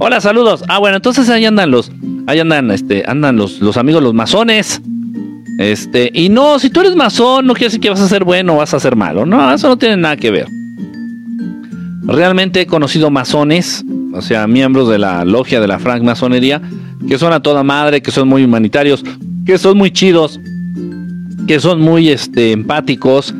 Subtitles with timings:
[0.00, 0.62] Hola, saludos.
[0.68, 1.90] Ah, bueno, entonces ahí andan los,
[2.28, 4.80] ahí andan, este, andan los, los amigos, los masones.
[5.58, 8.54] Este, y no, si tú eres masón, no quiere decir que vas a ser bueno
[8.54, 9.26] o vas a ser malo.
[9.26, 10.46] No, eso no tiene nada que ver.
[12.04, 13.84] Realmente he conocido masones,
[14.14, 16.62] o sea, miembros de la logia de la francmasonería,
[17.08, 19.02] que son a toda madre, que son muy humanitarios,
[19.44, 20.38] que son muy chidos,
[21.48, 23.34] que son muy este, empáticos,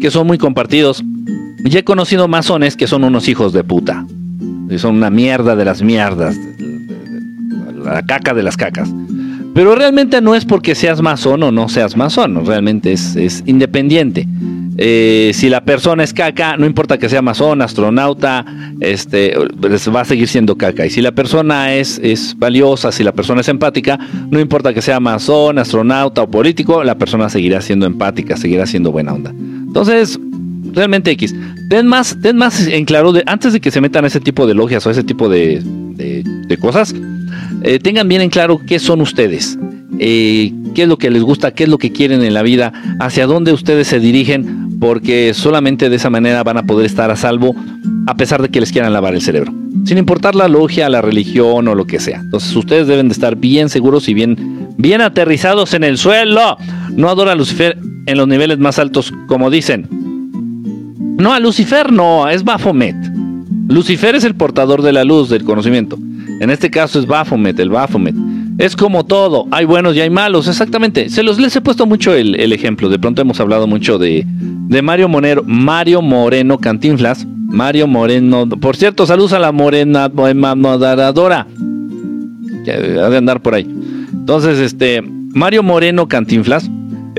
[0.00, 1.04] que son muy compartidos.
[1.64, 4.04] Y he conocido masones que son unos hijos de puta.
[4.70, 6.38] Y son una mierda de las mierdas.
[7.84, 8.90] La caca de las cacas.
[9.54, 12.46] Pero realmente no es porque seas masón o no seas masón.
[12.46, 14.26] Realmente es, independiente.
[14.82, 18.46] Eh, si la persona es caca, no importa que sea masón, astronauta,
[18.80, 20.86] este, va a seguir siendo caca.
[20.86, 23.98] Y si la persona es, es valiosa, si la persona es empática,
[24.30, 28.92] no importa que sea masón, astronauta o político, la persona seguirá siendo empática, seguirá siendo
[28.92, 29.30] buena onda.
[29.30, 30.18] Entonces,
[30.74, 31.34] realmente X.
[31.68, 34.46] Den más, den más en claro, de, antes de que se metan a ese tipo
[34.46, 35.62] de logias o ese tipo de,
[36.60, 36.94] cosas,
[37.62, 39.58] eh, tengan bien en claro qué son ustedes,
[39.98, 42.72] eh, qué es lo que les gusta, qué es lo que quieren en la vida,
[42.98, 47.16] hacia dónde ustedes se dirigen, porque solamente de esa manera van a poder estar a
[47.16, 47.54] salvo,
[48.06, 49.52] a pesar de que les quieran lavar el cerebro.
[49.84, 52.20] Sin importar la logia, la religión o lo que sea.
[52.20, 56.56] Entonces ustedes deben de estar bien seguros y bien, bien aterrizados en el suelo.
[56.92, 59.99] No adora a Lucifer en los niveles más altos, como dicen.
[61.20, 62.96] No, a Lucifer no, es Baphomet.
[63.68, 65.98] Lucifer es el portador de la luz, del conocimiento.
[66.40, 68.14] En este caso es Baphomet, el Baphomet.
[68.56, 71.10] Es como todo, hay buenos y hay malos, exactamente.
[71.10, 72.88] Se los les he puesto mucho el, ejemplo.
[72.88, 77.26] De pronto hemos hablado mucho de, de Mario Monero, Mario Moreno Cantinflas.
[77.26, 81.46] Mario Moreno, por cierto, saludos a la morena moderadora.
[82.66, 83.66] Ha de andar por ahí.
[84.10, 86.70] Entonces, este, Mario Moreno Cantinflas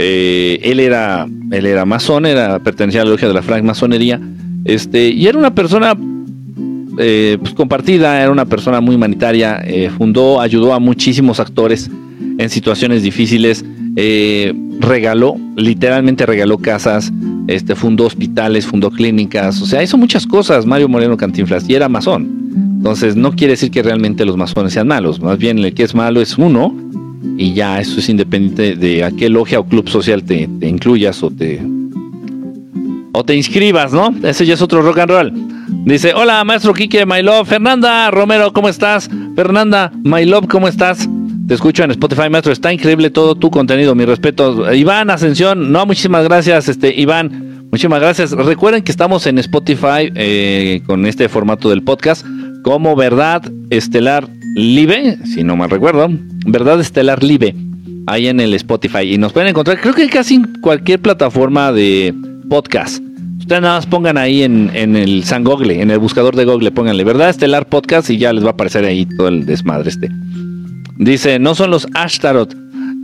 [0.01, 4.19] eh, él era él era masón, era pertenecía a la logia de la francmasonería,
[4.65, 5.97] este, y era una persona
[6.97, 11.89] eh, pues, compartida, era una persona muy humanitaria, eh, fundó, ayudó a muchísimos actores
[12.37, 13.65] en situaciones difíciles,
[14.79, 17.11] regaló, literalmente regaló casas,
[17.47, 21.89] este, fundó hospitales, fundó clínicas, o sea, hizo muchas cosas Mario Moreno Cantinflas y era
[21.89, 22.41] masón.
[22.77, 25.93] Entonces no quiere decir que realmente los masones sean malos, más bien el que es
[25.93, 26.73] malo es uno
[27.37, 31.29] y ya eso es independiente de a qué logia o club social te, incluyas o
[31.29, 31.61] te
[33.13, 34.13] o te inscribas, ¿no?
[34.23, 35.33] Ese ya es otro rock and roll.
[35.85, 37.47] Dice, hola maestro Kike, my love.
[37.47, 39.09] Fernanda Romero, ¿cómo estás?
[39.35, 41.07] Fernanda, my love, ¿cómo estás?
[41.47, 42.53] Te escucho en Spotify, maestro.
[42.53, 43.93] Está increíble todo tu contenido.
[43.95, 44.73] Mi respeto.
[44.73, 47.67] Iván Ascensión, no, muchísimas gracias, este, Iván.
[47.71, 48.31] Muchísimas gracias.
[48.31, 52.25] Recuerden que estamos en Spotify eh, con este formato del podcast
[52.63, 56.09] como Verdad Estelar Live, si no mal recuerdo,
[56.45, 57.55] Verdad Estelar Live,
[58.07, 59.13] ahí en el Spotify.
[59.13, 62.13] Y nos pueden encontrar, creo que casi en cualquier plataforma de
[62.49, 63.01] podcast.
[63.39, 67.03] Ustedes nada más pongan ahí en, el San Google, en el buscador de Google, pónganle
[67.03, 70.09] Verdad Estelar Podcast y ya les va a aparecer ahí todo el desmadre este.
[70.97, 72.53] Dice, no son los Ashtarot.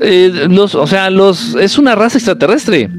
[0.02, 2.90] Eh, los, o sea, los es una raza extraterrestre.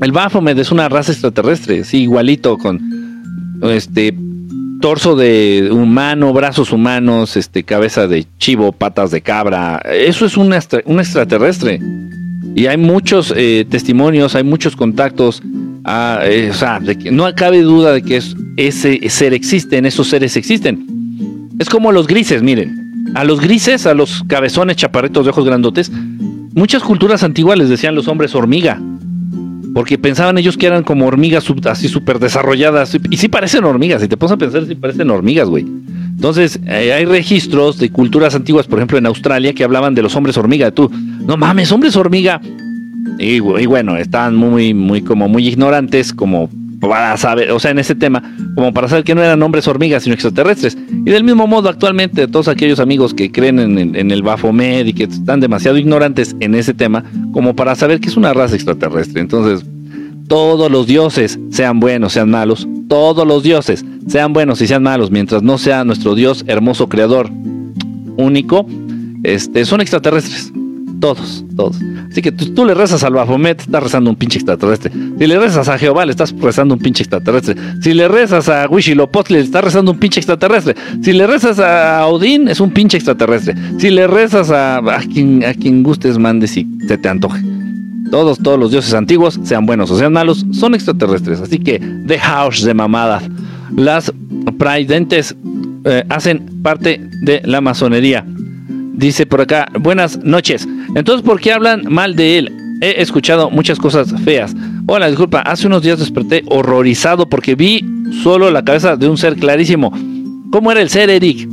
[0.00, 2.80] El Baphomet es una raza extraterrestre, sí, igualito con
[3.62, 4.14] este
[4.80, 9.80] torso de humano, brazos humanos, este, cabeza de chivo, patas de cabra.
[9.84, 11.80] Eso es un, extraterrestre.
[12.54, 15.42] Y hay muchos eh, testimonios, hay muchos contactos.
[15.84, 16.80] Ah, eh, o sea,
[17.10, 18.20] no cabe duda de que
[18.56, 20.86] ese ser existe, esos seres existen.
[21.58, 22.86] Es como los grises, miren.
[23.14, 25.90] A los grises, a los cabezones chaparritos de ojos grandotes,
[26.54, 28.80] muchas culturas antiguas les decían los hombres hormiga
[29.78, 32.98] porque pensaban ellos que eran como hormigas así súper desarrolladas.
[33.10, 35.64] Y sí parecen hormigas, si te pones a pensar, sí parecen hormigas, güey.
[36.16, 40.16] Entonces, eh, hay registros de culturas antiguas, por ejemplo, en Australia, que hablaban de los
[40.16, 40.72] hombres hormiga.
[40.72, 40.90] Tú,
[41.24, 42.40] no mames, hombres hormiga.
[43.20, 46.50] Y, y bueno, estaban muy, muy, como muy ignorantes, como
[46.80, 48.22] para saber, o sea, en ese tema,
[48.54, 50.76] como para saber que no eran hombres hormigas, sino extraterrestres.
[50.90, 55.04] Y del mismo modo, actualmente, todos aquellos amigos que creen en, el Bafomed y que
[55.04, 59.20] están demasiado ignorantes en ese tema, como para saber que es una raza extraterrestre.
[59.20, 59.66] Entonces,
[60.28, 65.10] todos los dioses, sean buenos, sean malos, todos los dioses, sean buenos y sean malos,
[65.10, 67.30] mientras no sea nuestro Dios hermoso, creador,
[68.16, 68.66] único,
[69.24, 70.52] este, son extraterrestres.
[71.00, 71.76] Todos, todos.
[72.10, 74.90] Así que tú, le rezas al Baphomet, estás rezando un pinche extraterrestre.
[75.18, 77.54] Si le rezas a Jehová, le estás rezando un pinche extraterrestre.
[77.80, 80.74] Si le rezas a Huitzilopochtli, le estás rezando un pinche extraterrestre.
[81.02, 83.54] Si le rezas a Odín, es un pinche extraterrestre.
[83.78, 87.42] Si le rezas a, a, quien, a quien gustes, mandes y se te antoje.
[88.10, 91.40] Todos, todos los dioses antiguos, sean buenos o sean malos, son extraterrestres.
[91.40, 91.80] Así que,
[92.20, 93.24] house de mamadas.
[93.76, 94.12] Las
[94.58, 95.36] praidentes
[95.84, 98.24] eh, hacen parte de la masonería.
[98.98, 100.66] Dice por acá, buenas noches.
[100.96, 102.52] Entonces, ¿por qué hablan mal de él?
[102.80, 104.56] He escuchado muchas cosas feas.
[104.88, 107.84] Hola, disculpa, hace unos días desperté horrorizado porque vi
[108.24, 109.92] solo la cabeza de un ser clarísimo.
[110.50, 111.48] ¿Cómo era el ser, Eric?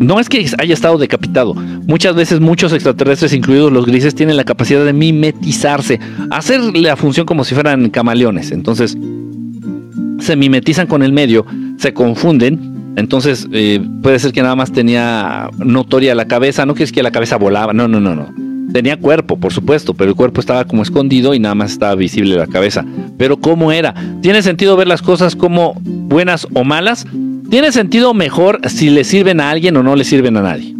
[0.00, 1.52] No es que haya estado decapitado.
[1.52, 6.00] Muchas veces muchos extraterrestres, incluidos los grises, tienen la capacidad de mimetizarse,
[6.30, 8.52] hacer la función como si fueran camaleones.
[8.52, 8.96] Entonces,
[10.18, 11.44] se mimetizan con el medio,
[11.76, 12.69] se confunden.
[13.00, 16.66] Entonces, eh, puede ser que nada más tenía notoria la cabeza.
[16.66, 17.72] No que es que la cabeza volaba.
[17.72, 18.28] No, no, no, no.
[18.72, 22.36] Tenía cuerpo, por supuesto, pero el cuerpo estaba como escondido y nada más estaba visible
[22.36, 22.84] la cabeza.
[23.16, 23.94] Pero ¿cómo era?
[24.20, 27.06] ¿Tiene sentido ver las cosas como buenas o malas?
[27.48, 30.74] Tiene sentido mejor si le sirven a alguien o no le sirven a nadie.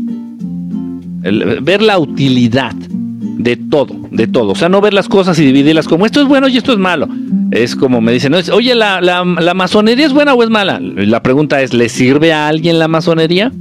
[1.63, 4.53] ver la utilidad de todo, de todo.
[4.53, 6.79] O sea, no ver las cosas y dividirlas como esto es bueno y esto es
[6.79, 7.09] malo.
[7.51, 10.81] Es como me dicen, oye, ¿la, la, la masonería es buena o es mala?
[10.81, 13.53] La pregunta es, ¿le sirve a alguien la masonería?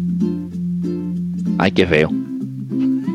[1.57, 2.09] Ay, qué feo.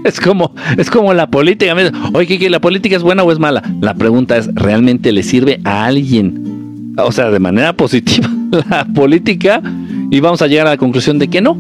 [0.05, 1.75] Es como, es como la política.
[2.13, 3.63] Oye, ¿qué, ¿la política es buena o es mala?
[3.81, 6.93] La pregunta es, ¿realmente le sirve a alguien?
[6.99, 8.29] O sea, de manera positiva
[8.71, 9.63] la política
[10.11, 11.57] y vamos a llegar a la conclusión de que no.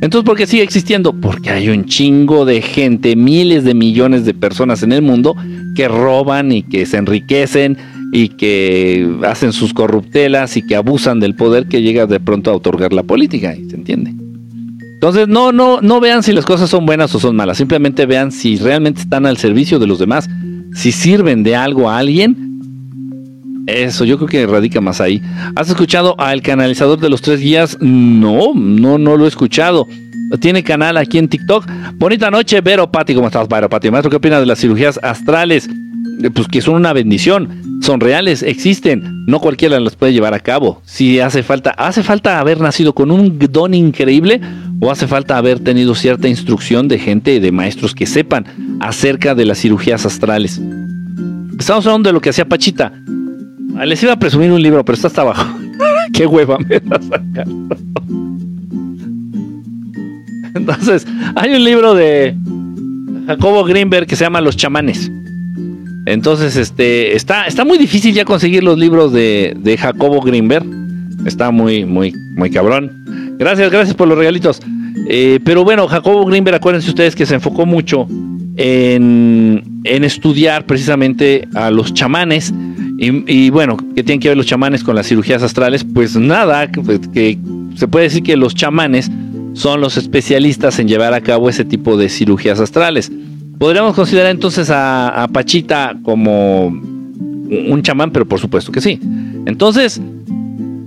[0.00, 1.12] Entonces, ¿por qué sigue existiendo?
[1.12, 5.36] Porque hay un chingo de gente, miles de millones de personas en el mundo
[5.76, 7.76] que roban y que se enriquecen
[8.12, 12.54] y que hacen sus corruptelas y que abusan del poder que llega de pronto a
[12.54, 14.14] otorgar la política, ¿se entiende?
[14.94, 18.32] Entonces, no, no, no vean si las cosas son buenas o son malas, simplemente vean
[18.32, 20.28] si realmente están al servicio de los demás,
[20.74, 22.48] si sirven de algo a alguien
[23.68, 25.20] eso, yo creo que radica más ahí.
[25.54, 27.76] ¿Has escuchado al canalizador de los tres guías?
[27.80, 29.86] No, no, no lo he escuchado.
[30.40, 31.66] Tiene canal aquí en TikTok.
[31.96, 33.14] Bonita noche, Vero Pati.
[33.14, 33.90] ¿Cómo estás, Vero Pati?
[33.90, 35.68] Maestro, ¿qué opinas de las cirugías astrales?
[36.22, 37.67] Eh, pues que son una bendición.
[37.80, 39.24] Son reales, existen.
[39.26, 40.82] No cualquiera las puede llevar a cabo.
[40.84, 44.40] Si hace falta, hace falta haber nacido con un don increíble
[44.80, 49.44] o hace falta haber tenido cierta instrucción de gente, de maestros que sepan acerca de
[49.44, 50.60] las cirugías astrales.
[51.58, 52.92] Estamos hablando de lo que hacía Pachita.
[53.76, 55.58] Ah, les iba a presumir un libro, pero está hasta abajo.
[56.12, 57.46] Qué hueva me da sacar.
[60.54, 62.36] Entonces, hay un libro de
[63.26, 65.10] Jacobo Greenberg que se llama Los chamanes.
[66.12, 70.66] Entonces, este, está, está muy difícil ya conseguir los libros de, de Jacobo Greenberg.
[71.26, 73.36] Está muy, muy, muy cabrón.
[73.38, 74.60] Gracias, gracias por los regalitos.
[75.08, 78.06] Eh, pero bueno, Jacobo Greenberg, acuérdense ustedes que se enfocó mucho
[78.56, 82.52] en, en estudiar precisamente a los chamanes
[83.00, 85.84] y, bueno, ¿qué tienen que ver los chamanes con las cirugías astrales?
[85.84, 87.38] Pues nada, que,
[87.76, 89.08] se puede decir que los chamanes
[89.52, 93.12] son los especialistas en llevar a cabo ese tipo de cirugías astrales.
[93.58, 99.00] Podríamos considerar entonces a, Pachita como un chamán, pero por supuesto que sí.
[99.46, 100.00] Entonces,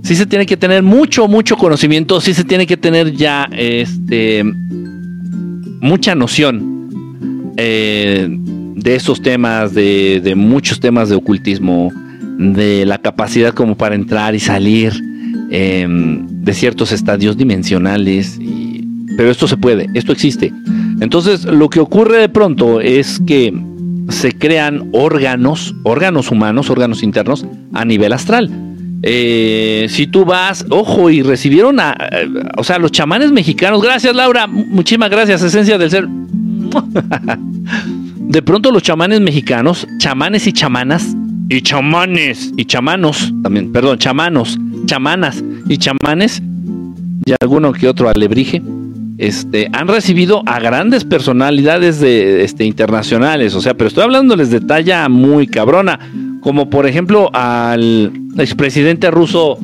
[0.02, 4.44] sí se tiene que tener mucho, mucho conocimiento, sí se tiene que tener ya este
[5.82, 11.92] mucha noción eh, de esos temas, de, muchos temas de ocultismo,
[12.38, 14.92] de la capacidad como para entrar y salir
[15.50, 18.38] em, de ciertos estadios dimensionales.
[19.16, 20.52] Pero esto se puede, esto existe.
[21.00, 23.52] Entonces lo que ocurre de pronto es que
[24.08, 28.50] se crean órganos, órganos humanos, órganos internos a nivel astral.
[29.02, 31.96] Eh, si tú vas, ojo, y recibieron a,
[32.56, 36.06] o sea, los chamanes mexicanos, gracias Laura, muchísimas gracias, esencia del ser.
[38.32, 41.14] De pronto los chamanes mexicanos, chamanes y chamanas,
[41.48, 44.56] y chamanes y chamanos, también, perdón, chamanos,
[44.86, 46.40] chamanas y chamanes,
[47.26, 48.62] y alguno que otro alebrije,
[49.22, 54.60] este, han recibido a grandes personalidades de, este, internacionales, o sea, pero estoy hablándoles de
[54.60, 56.00] talla muy cabrona,
[56.40, 59.58] como por ejemplo al expresidente ruso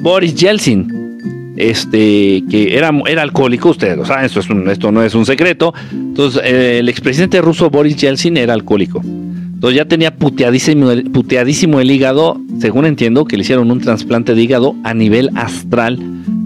[0.00, 2.90] Boris Yeltsin, este, que era,
[3.20, 5.74] alcohólico, ustedes lo saben, esto, es esto no es un secreto.
[5.90, 9.02] Entonces, el expresidente ruso Boris Yeltsin era alcohólico.
[9.02, 14.76] Entonces ya tenía puteadísimo el hígado, según entiendo, que le hicieron un trasplante de hígado
[14.84, 15.98] a nivel astral,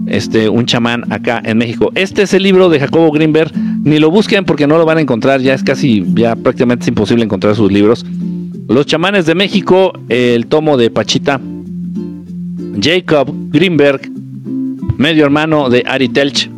[0.07, 1.91] este, un chamán acá en México.
[1.95, 3.51] Este es el libro de Jacobo Greenberg,
[3.83, 6.87] ni lo busquen porque no lo van a encontrar, ya es casi, ya prácticamente es
[6.87, 8.05] imposible encontrar sus libros.
[8.67, 11.39] Los chamanes de México, el tomo de Pachita,
[12.81, 14.01] Jacob Greenberg,
[14.97, 16.49] medio hermano de Ari Telch,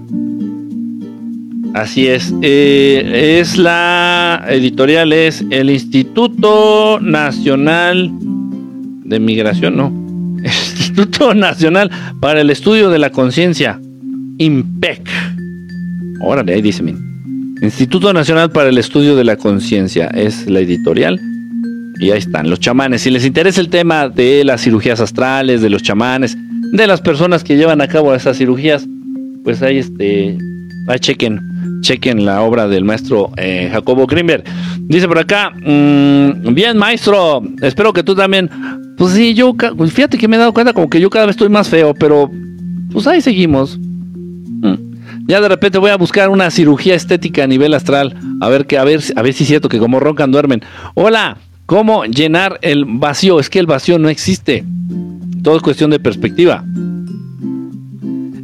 [1.75, 2.34] Así es.
[2.42, 8.10] Eh, es la editorial, es el Instituto Nacional
[9.04, 10.05] de Migración, no.
[10.75, 11.89] Instituto Nacional
[12.20, 13.79] para el Estudio de la Conciencia,
[14.38, 15.08] IMPEC.
[16.20, 16.94] Órale, ahí dice, mi.
[17.62, 21.17] Instituto Nacional para el Estudio de la Conciencia es la editorial.
[21.98, 23.03] Y ahí están, los chamanes.
[23.03, 26.38] Si les interesa el tema de las cirugías astrales, de los chamanes,
[26.74, 28.86] de las personas que llevan a cabo esas cirugías,
[29.46, 30.38] pues ahí este,
[30.89, 31.39] ahí chequen
[31.82, 34.44] chequen la obra del maestro eh, Jacobo Grimberg.
[34.82, 38.50] Dice por acá, mm, bien maestro, espero que tú también.
[38.98, 39.54] Pues sí, yo,
[39.88, 42.32] fíjate que me he dado cuenta como que yo cada vez estoy más feo, pero
[42.92, 43.78] pues ahí seguimos.
[43.78, 44.75] Mm.
[45.28, 48.78] Ya de repente voy a buscar una cirugía estética a nivel astral, a ver que
[48.78, 50.62] a ver a ver si es cierto que como roncan duermen.
[50.94, 53.40] Hola, ¿cómo llenar el vacío?
[53.40, 54.64] Es que el vacío no existe.
[55.44, 56.64] Todo es cuestión de perspectiva.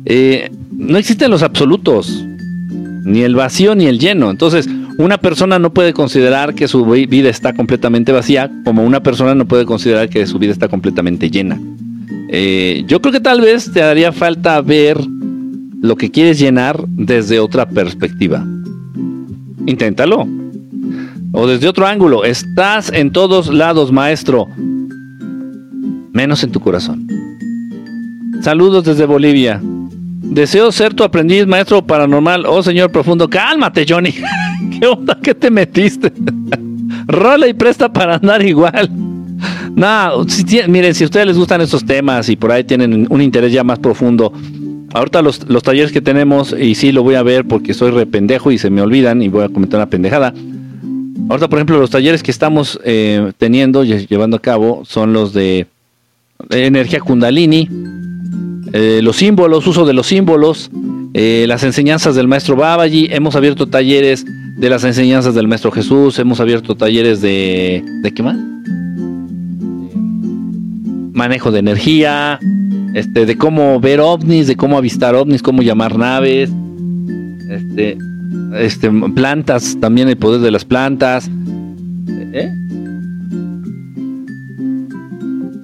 [0.05, 2.25] Eh, no existen los absolutos,
[3.05, 4.29] ni el vacío ni el lleno.
[4.29, 4.67] Entonces,
[4.97, 9.45] una persona no puede considerar que su vida está completamente vacía, como una persona no
[9.45, 11.59] puede considerar que su vida está completamente llena.
[12.29, 14.97] Eh, yo creo que tal vez te haría falta ver
[15.81, 18.45] lo que quieres llenar desde otra perspectiva.
[19.65, 20.27] Inténtalo.
[21.33, 22.23] O desde otro ángulo.
[22.23, 24.47] Estás en todos lados, maestro.
[26.13, 27.07] Menos en tu corazón.
[28.41, 29.61] Saludos desde Bolivia.
[29.63, 32.45] Deseo ser tu aprendiz, maestro paranormal.
[32.45, 33.29] Oh, señor profundo.
[33.29, 34.13] Cálmate, Johnny.
[34.81, 35.15] ¿Qué onda?
[35.21, 36.11] ¿Qué te metiste?
[37.07, 38.89] Rola y presta para andar igual.
[39.75, 40.25] No,
[40.67, 43.63] miren, si a ustedes les gustan estos temas y por ahí tienen un interés ya
[43.63, 44.33] más profundo,
[44.91, 48.57] ahorita los, talleres que tenemos, y sí lo voy a ver porque soy rependejo y
[48.57, 50.33] se me olvidan y voy a comentar una pendejada.
[51.29, 55.31] Ahorita, por ejemplo, los talleres que estamos eh, teniendo y llevando a cabo son los
[55.31, 55.67] de
[56.49, 57.69] energía kundalini,
[58.73, 60.71] eh, los símbolos, uso de los símbolos,
[61.13, 64.25] eh, las enseñanzas del maestro Babaji, hemos abierto talleres
[64.61, 67.83] de las enseñanzas del maestro Jesús, hemos abierto talleres de...
[68.03, 68.37] ¿De qué más?
[71.13, 72.39] Manejo de energía,
[72.93, 76.51] este, de cómo ver ovnis, de cómo avistar ovnis, cómo llamar naves,
[77.49, 77.97] este,
[78.53, 81.27] este, plantas, también el poder de las plantas.
[82.31, 82.53] ¿Eh?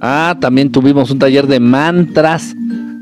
[0.00, 2.52] Ah, también tuvimos un taller de mantras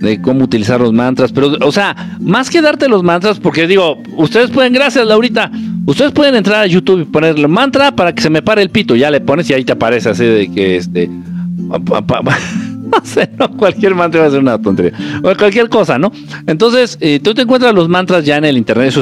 [0.00, 4.02] de cómo utilizar los mantras, pero, o sea, más que darte los mantras, porque digo,
[4.18, 5.50] ustedes pueden, gracias Laurita,
[5.86, 8.94] ustedes pueden entrar a YouTube y ponerle mantra para que se me pare el pito,
[8.94, 11.08] ya le pones y ahí te aparece así de que este,
[11.68, 16.12] no sé, no, cualquier mantra va a ser una tontería, o cualquier cosa, ¿no?
[16.46, 18.94] Entonces, eh, tú te encuentras los mantras ya en el internet,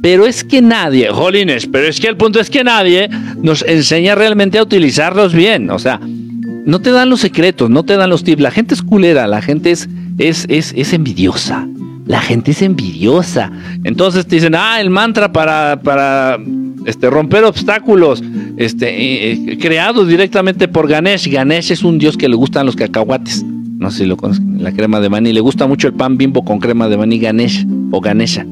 [0.00, 3.10] pero es que nadie, jolines, pero es que el punto es que nadie
[3.42, 7.96] nos enseña realmente a utilizarlos bien, o sea, no te dan los secretos, no te
[7.96, 11.66] dan los tips, la gente es culera, la gente es es, es, envidiosa.
[12.08, 13.52] La gente es envidiosa.
[13.84, 16.38] Entonces te dicen, ah, el mantra para, para
[16.86, 18.24] este, romper obstáculos,
[18.56, 21.30] este, eh, eh, creado directamente por Ganesh.
[21.30, 23.44] Ganesh es un dios que le gustan los cacahuates.
[23.44, 25.34] No sé si lo conocen, la crema de maní.
[25.34, 28.46] Le gusta mucho el pan bimbo con crema de maní Ganesh o Ganesha.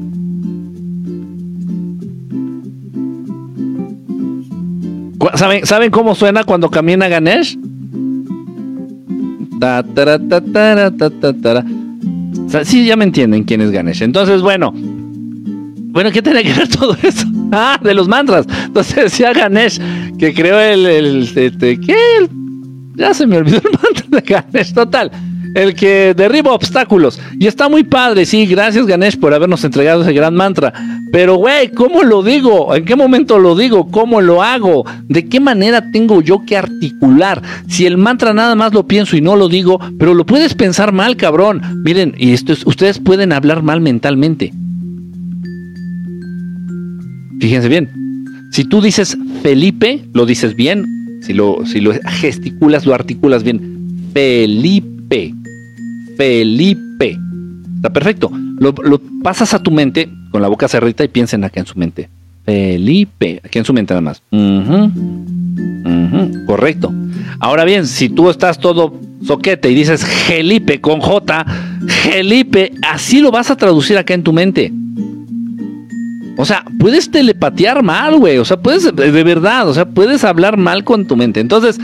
[5.33, 7.57] ¿Saben, ¿Saben cómo suena cuando camina Ganesh?
[12.63, 14.03] Sí, ya me entienden quién es Ganesh.
[14.03, 14.73] Entonces, bueno.
[14.75, 17.25] Bueno, ¿qué tiene que ver todo eso?
[17.49, 18.45] Ah, de los mantras.
[18.65, 19.79] Entonces decía Ganesh
[20.19, 21.95] que creó el, el, este, ¿qué?
[22.95, 25.11] ya se me olvidó el mantra de Ganesh, total
[25.57, 27.19] el que derriba obstáculos.
[27.39, 30.71] Y está muy padre, sí, gracias Ganesh por habernos entregado ese gran mantra.
[31.11, 32.75] Pero, güey, ¿cómo lo digo?
[32.75, 33.87] ¿En qué momento lo digo?
[33.89, 34.85] ¿Cómo lo hago?
[35.07, 37.41] ¿De qué manera tengo yo que articular?
[37.67, 40.91] Si el mantra nada más lo pienso y no lo digo, pero lo puedes pensar
[40.91, 41.61] mal, cabrón.
[41.83, 44.53] Miren, y esto es, ustedes pueden hablar mal mentalmente.
[47.39, 47.89] Fíjense bien.
[48.51, 50.85] Si tú dices Felipe, lo dices bien.
[51.23, 53.59] Si lo, si lo gesticulas, lo articulas bien.
[54.13, 55.33] Felipe.
[56.17, 57.17] Felipe.
[57.75, 58.31] Está perfecto.
[58.59, 58.73] Lo,
[59.23, 62.09] pasas a tu mente con la boca cerrita y piensen acá en su mente.
[62.43, 63.39] Felipe.
[63.43, 64.21] Aquí en su mente nada más.
[66.45, 66.93] Correcto.
[67.39, 71.45] Ahora bien, si tú estás todo soquete y dices Felipe con J,
[71.87, 74.71] Felipe, así lo vas a traducir acá en tu mente.
[76.37, 78.37] O sea, puedes telepatear mal, güey.
[78.37, 81.39] O sea, puedes, de verdad, o sea, puedes hablar mal con tu mente.
[81.39, 81.79] Entonces,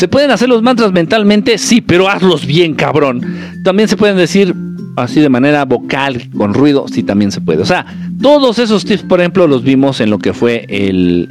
[0.00, 1.58] ¿Se pueden hacer los mantras mentalmente?
[1.58, 3.20] Sí, pero hazlos bien, cabrón.
[3.62, 4.54] También se pueden decir
[4.96, 7.60] así de manera vocal, con ruido, sí también se puede.
[7.60, 7.84] O sea,
[8.22, 11.28] todos esos tips, por ejemplo, los vimos en lo que fue el,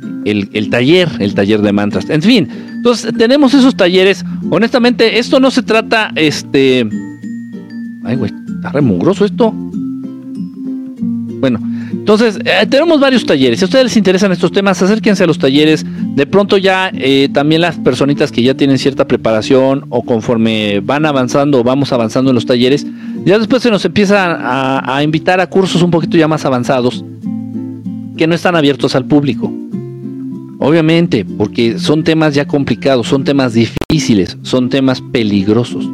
[0.69, 2.11] taller, el taller de mantras.
[2.11, 4.23] En fin, entonces tenemos esos talleres.
[4.51, 6.87] Honestamente, esto no se trata, este...
[8.03, 9.51] Ay, güey, está remugroso esto.
[11.39, 11.59] Bueno,
[11.91, 13.59] entonces, eh, tenemos varios talleres.
[13.59, 15.85] Si a ustedes les interesan estos temas, acérquense a los talleres.
[16.15, 21.05] De pronto ya eh, también las personitas que ya tienen cierta preparación o conforme van
[21.05, 22.85] avanzando o vamos avanzando en los talleres,
[23.25, 27.03] ya después se nos empieza a, a invitar a cursos un poquito ya más avanzados
[28.17, 29.51] que no están abiertos al público.
[30.59, 35.89] Obviamente, porque son temas ya complicados, son temas difíciles, son temas peligrosos.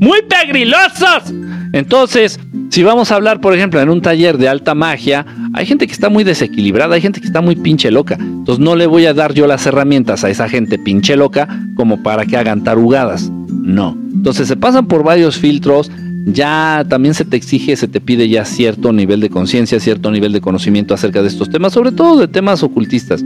[0.00, 1.32] ¡Muy pegrilosos!
[1.72, 2.40] Entonces,
[2.70, 5.92] si vamos a hablar, por ejemplo, en un taller de alta magia, hay gente que
[5.92, 8.16] está muy desequilibrada, hay gente que está muy pinche loca.
[8.18, 12.02] Entonces no le voy a dar yo las herramientas a esa gente pinche loca como
[12.02, 13.30] para que hagan tarugadas.
[13.50, 13.96] No.
[14.14, 15.90] Entonces se pasan por varios filtros,
[16.24, 20.32] ya también se te exige, se te pide ya cierto nivel de conciencia, cierto nivel
[20.32, 23.22] de conocimiento acerca de estos temas, sobre todo de temas ocultistas,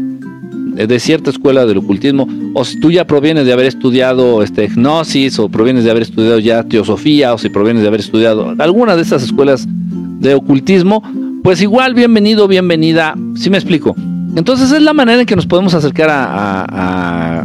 [0.75, 5.39] de cierta escuela del ocultismo, o si tú ya provienes de haber estudiado este, gnosis,
[5.39, 9.03] o provienes de haber estudiado ya teosofía, o si provienes de haber estudiado alguna de
[9.03, 11.03] estas escuelas de ocultismo,
[11.43, 13.95] pues igual bienvenido, bienvenida, si me explico.
[14.37, 17.45] Entonces es la manera en que nos podemos acercar a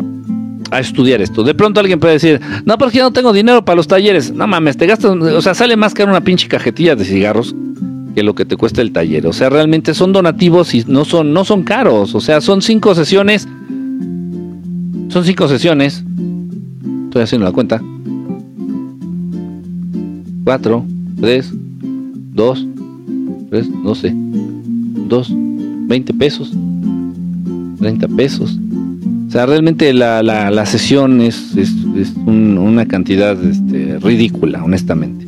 [0.72, 1.44] a estudiar esto.
[1.44, 4.32] De pronto alguien puede decir, no, porque yo no tengo dinero para los talleres.
[4.32, 7.56] No mames, te gastas, o sea, sale más caro una pinche cajetilla de cigarros
[8.16, 9.28] que lo que te cuesta el taller.
[9.28, 12.16] O sea, realmente son donativos y no son, no son caros.
[12.16, 13.48] O sea, son cinco sesiones.
[15.10, 16.04] Son cinco sesiones.
[17.06, 17.82] Estoy haciendo la cuenta.
[20.44, 20.86] Cuatro,
[21.20, 21.51] tres,
[22.34, 22.66] dos,
[23.50, 24.13] tres, no sé.
[24.16, 25.32] Dos,
[25.88, 26.51] veinte pesos.
[27.80, 28.58] Treinta pesos.
[29.28, 31.72] O sea, realmente la, la, sesión es, es,
[32.25, 35.28] una cantidad este, ridícula, honestamente.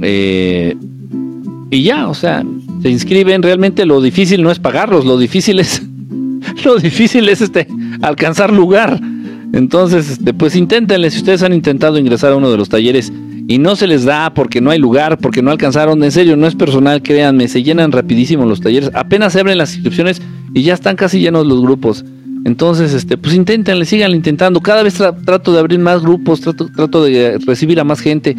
[0.00, 0.76] Eh,
[1.70, 2.44] y ya, o sea,
[2.82, 3.42] se inscriben.
[3.42, 5.82] Realmente lo difícil no es pagarlos, lo difícil es,
[6.64, 7.66] lo difícil es este,
[8.02, 9.00] alcanzar lugar.
[9.52, 13.12] Entonces, este, pues inténtenle, si ustedes han intentado ingresar a uno de los talleres
[13.48, 16.46] y no se les da porque no hay lugar, porque no alcanzaron, en serio, no
[16.46, 20.20] es personal, créanme, se llenan rapidísimo los talleres, apenas se abren las inscripciones
[20.52, 22.04] y ya están casi llenos los grupos.
[22.44, 24.60] Entonces, este, pues inténtenle, sigan intentando.
[24.60, 28.36] Cada vez trato de abrir más grupos, trato, trato de recibir a más gente,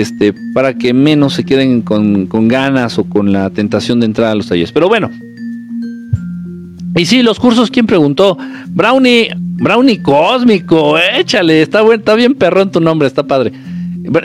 [0.00, 4.34] este, para que menos se queden con, ganas o con la tentación de entrar a
[4.34, 4.72] los talleres.
[4.72, 5.10] Pero bueno.
[6.96, 8.36] Y sí, los cursos, ¿quién preguntó?
[8.68, 11.82] Brownie, Brownie Cósmico, échale, está,
[12.14, 13.52] bien perrón tu nombre, está padre.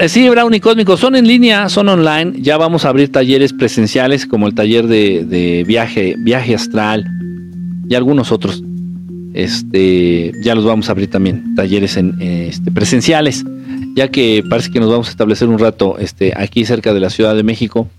[0.08, 2.34] Sí, Brownie Cósmico, son en línea, son online.
[2.40, 7.06] Ya vamos a abrir talleres presenciales como el taller de, de viaje, viaje astral
[7.88, 8.64] y algunos otros
[9.38, 13.46] este, ya los vamos a abrir también, talleres en, este, presenciales,
[13.98, 17.10] ya que parece que nos vamos a establecer un rato este, aquí cerca de la
[17.10, 17.90] Ciudad de México.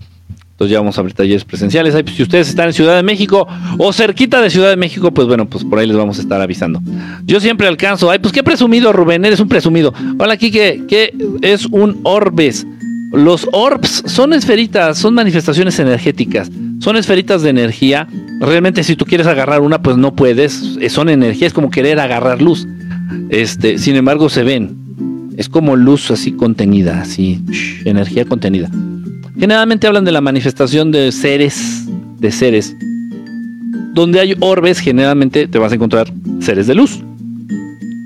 [0.51, 1.93] Entonces ya vamos a abrir talleres presenciales.
[1.93, 3.45] Pues, si ustedes están en Ciudad de México
[3.77, 6.41] o cerquita de Ciudad de México, pues bueno, pues por ahí les vamos a estar
[6.41, 6.81] avisando.
[7.25, 8.09] Yo siempre alcanzo.
[8.09, 9.93] Ay, pues qué presumido, Rubén, eres un presumido.
[10.17, 12.65] Hola, aquí que es un Orbes.
[13.11, 18.07] Los orbs son esferitas, son manifestaciones energéticas, son esferitas de energía.
[18.39, 22.39] Realmente si tú quieres agarrar una, pues no puedes, son energía, es como querer agarrar
[22.39, 22.67] luz.
[23.29, 24.88] Este, sin embargo, se ven.
[25.39, 27.41] Es como luz así contenida, así,
[27.85, 28.69] energía contenida.
[29.39, 31.85] Generalmente hablan de la manifestación de seres,
[32.17, 32.75] de seres.
[33.93, 36.99] Donde hay orbes, generalmente te vas a encontrar seres de luz.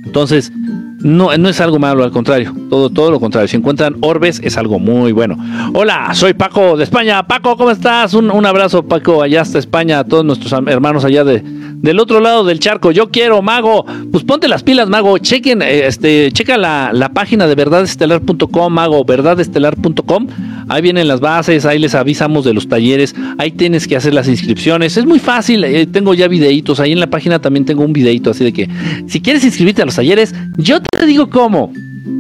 [0.06, 0.52] Entonces,
[1.00, 3.48] no, no es algo malo, al contrario, todo, todo lo contrario.
[3.48, 5.36] Si encuentran orbes, es algo muy bueno.
[5.74, 7.26] Hola, soy Paco de España.
[7.26, 8.14] Paco, ¿cómo estás?
[8.14, 11.44] Un, un abrazo, Paco, allá hasta España, a todos nuestros hermanos allá de,
[11.84, 12.92] del otro lado del charco.
[12.92, 13.86] Yo quiero, Mago.
[14.12, 15.20] Pues ponte las pilas, Mago.
[15.20, 20.28] Chequen, eh, este, checa la, la página de verdadestelar.com, Mago, verdadestelar.com.
[20.70, 24.30] Ahí vienen las bases, ahí les avisamos de los talleres, ahí tienes que hacer las
[24.30, 24.96] inscripciones.
[24.96, 28.32] Es muy fácil, eh, tengo ya videitos, ahí en la página también tengo un videito
[28.32, 28.70] así de que
[29.08, 31.74] si quieres inscribirte a los talleres, yo te digo cómo.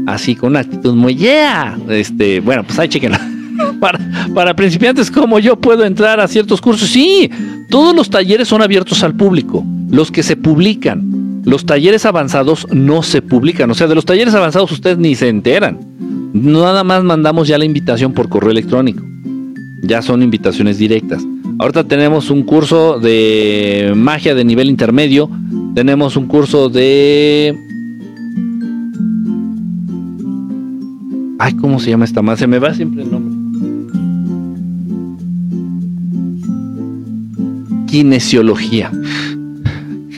[0.06, 1.78] Así, con una actitud muy yeah.
[1.90, 3.33] Este, bueno, pues ahí chequenla.
[4.34, 6.90] Para, principiantes como yo puedo entrar a ciertos cursos.
[6.90, 7.30] Sí,
[7.70, 11.42] todos los talleres son abiertos al público, los que se publican.
[11.46, 15.28] Los talleres avanzados no se publican, o sea, de los talleres avanzados ustedes ni se
[15.28, 15.80] enteran.
[16.34, 19.04] Nada más mandamos ya la invitación por correo electrónico.
[19.82, 21.24] Ya son invitaciones directas.
[21.60, 25.30] Ahorita tenemos un curso de magia de nivel intermedio.
[25.76, 27.56] Tenemos un curso de...
[31.40, 32.40] Ay, ¿cómo se llama esta más?
[32.40, 33.33] Se me va siempre el nombre.
[37.94, 38.90] Kinesiología.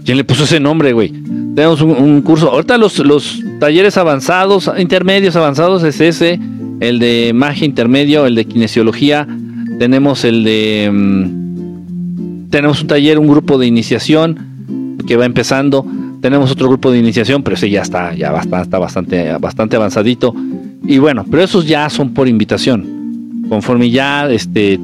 [0.06, 1.12] ¿Quién le puso ese nombre, güey?
[1.56, 2.50] Tenemos un, curso.
[2.50, 6.40] Ahorita los, los talleres avanzados, intermedios avanzados es ese,
[6.80, 9.28] el de magia intermedio, el de kinesiología.
[9.78, 10.90] Tenemos el de...
[10.90, 15.86] Mm, tenemos un taller, un grupo de iniciación que va empezando.
[16.22, 20.34] Tenemos otro grupo de iniciación, pero ese ya está, ya está, está bastante, bastante avanzadito.
[20.88, 23.44] Y bueno, pero esos ya son por invitación.
[23.50, 24.80] Conforme ya este,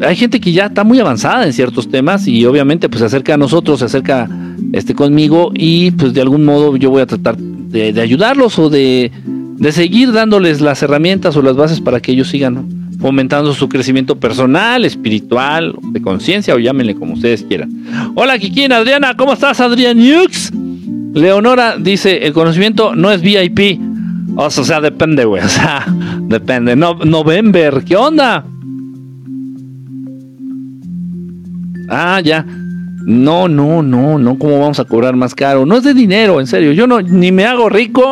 [0.00, 3.34] hay gente que ya está muy avanzada en ciertos temas y obviamente pues se acerca
[3.34, 4.28] a nosotros, se acerca
[4.72, 9.10] este conmigo y pues de algún modo yo voy a tratar de, ayudarlos o de,
[9.70, 12.68] seguir dándoles las herramientas o las bases para que ellos sigan
[13.00, 17.70] fomentando su crecimiento personal, espiritual, de conciencia o llámenle como ustedes quieran.
[18.14, 20.52] Hola Kikín, Adriana, ¿cómo estás Adrián Nux?
[21.14, 23.80] Leonora dice, el conocimiento no es VIP.
[24.36, 25.42] O sea, depende, güey.
[25.44, 25.84] O sea,
[26.22, 26.74] depende.
[26.74, 28.44] No, November, ¿qué onda?
[31.92, 32.44] Ah, ya.
[33.04, 35.66] No, no, no, no, ¿cómo vamos a cobrar más caro?
[35.66, 36.72] No es de dinero, en serio.
[36.72, 38.02] Yo no, ni me hago rico,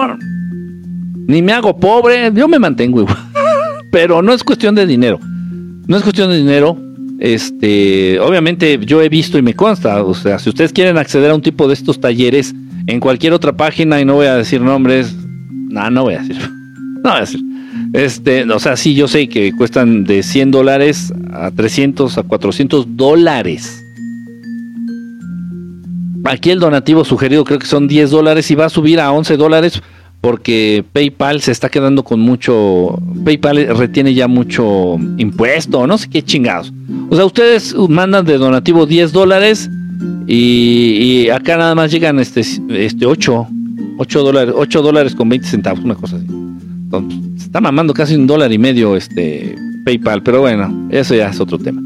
[1.27, 2.31] ni me hago pobre.
[2.35, 3.17] Yo me mantengo igual.
[3.91, 5.19] pero no es cuestión de dinero.
[5.23, 6.77] No es cuestión de dinero.
[7.19, 11.35] Este, obviamente yo he visto y me consta, o sea, si ustedes quieren acceder a
[11.35, 12.55] un tipo de estos talleres
[12.87, 15.15] en cualquier otra página y no voy a decir nombres,
[15.69, 16.37] no, no voy a decir.
[17.03, 17.41] No voy a decir.
[17.93, 22.97] Este, o sea, sí, yo sé que cuestan de 100 dólares a 300 a 400
[22.97, 23.85] dólares.
[26.25, 29.37] Aquí el donativo sugerido creo que son 10 dólares y va a subir a 11
[29.37, 29.83] dólares
[30.21, 36.23] porque PayPal se está quedando con mucho, PayPal retiene ya mucho impuesto, no sé qué
[36.23, 36.73] chingados.
[37.09, 39.71] O sea, ustedes mandan de donativo 10 dólares
[40.27, 43.49] y, acá nada más llegan este, este 8,
[43.99, 46.27] 8 dólares, 8 dólares con 20 centavos, una cosa así.
[47.37, 51.41] Se está mamando casi un dólar y medio este PayPal, pero bueno, eso ya es
[51.41, 51.81] otro tema.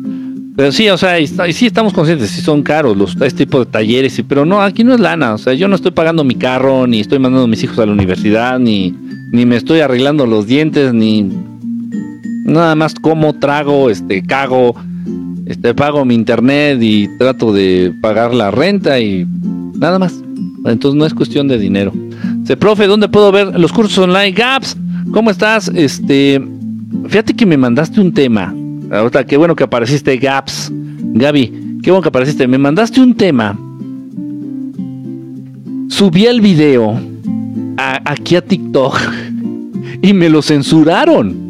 [0.56, 3.66] Pero sí, o sea, y, sí estamos conscientes, sí son caros los este tipo de
[3.66, 6.86] talleres, pero no, aquí no es lana, o sea, yo no estoy pagando mi carro,
[6.86, 8.94] ni estoy mandando a mis hijos a la universidad, ni,
[9.32, 11.28] ni me estoy arreglando los dientes, ni
[12.44, 14.76] nada más como, trago, este, cago,
[15.46, 19.26] este, pago mi internet y trato de pagar la renta y
[19.74, 20.22] nada más.
[20.66, 21.92] Entonces no es cuestión de dinero.
[22.44, 24.32] Se profe, ¿dónde puedo ver los cursos online?
[24.32, 24.76] Gaps,
[25.12, 25.70] ¿cómo estás?
[25.74, 26.42] Este,
[27.08, 28.54] fíjate que me mandaste un tema
[28.90, 30.70] Ahorita, qué bueno que apareciste, Gaps.
[30.72, 32.46] Gaby, qué bueno que apareciste.
[32.46, 33.58] Me mandaste un tema.
[35.88, 37.00] Subí el video
[37.76, 39.00] aquí a TikTok
[40.02, 41.42] y me lo censuraron.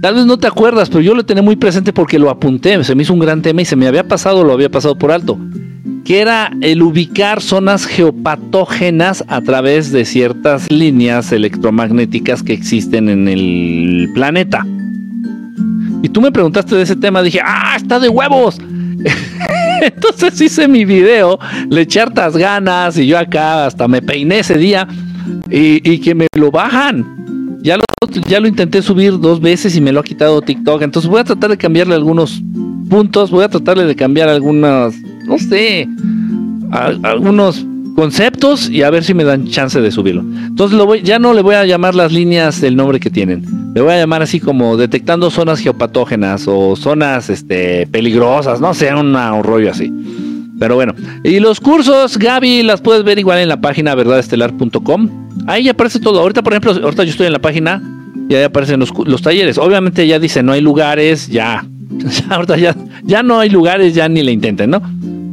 [0.00, 2.82] Tal vez no te acuerdas, pero yo lo tenía muy presente porque lo apunté.
[2.84, 5.12] Se me hizo un gran tema y se me había pasado, lo había pasado por
[5.12, 5.38] alto.
[6.10, 13.28] Que era el ubicar zonas geopatógenas a través de ciertas líneas electromagnéticas que existen en
[13.28, 14.66] el planeta.
[16.02, 18.58] Y tú me preguntaste de ese tema, dije, ah, está de huevos.
[19.82, 24.58] Entonces hice mi video, le eché hartas ganas y yo acá hasta me peiné ese
[24.58, 24.88] día
[25.48, 27.29] y, que me lo bajan.
[27.62, 27.84] Ya lo,
[28.26, 30.82] ya lo intenté subir dos veces y me lo ha quitado TikTok.
[30.82, 32.42] Entonces voy a tratar de cambiarle algunos
[32.88, 34.94] puntos, voy a tratarle de cambiar algunas,
[35.26, 35.88] no sé,
[36.70, 40.22] algunos conceptos y a ver si me dan chance de subirlo.
[40.22, 43.44] Entonces lo voy, ya no le voy a llamar las líneas del nombre que tienen.
[43.74, 48.92] Le voy a llamar así como detectando zonas geopatógenas o zonas este, peligrosas, no sé,
[48.94, 49.92] un rollo así.
[50.58, 50.94] Pero bueno,
[51.24, 55.29] y los cursos, Gaby, las puedes ver igual en la página verdadestelar.com.
[55.46, 56.20] Ahí aparece todo.
[56.20, 57.82] Ahorita, por ejemplo, ahorita yo estoy en la página
[58.28, 59.58] y ahí aparecen los, los talleres.
[59.58, 61.64] Obviamente ya dice no hay lugares, ya.
[62.28, 64.82] ahorita ya, ya no hay lugares, ya ni le intenten, ¿no?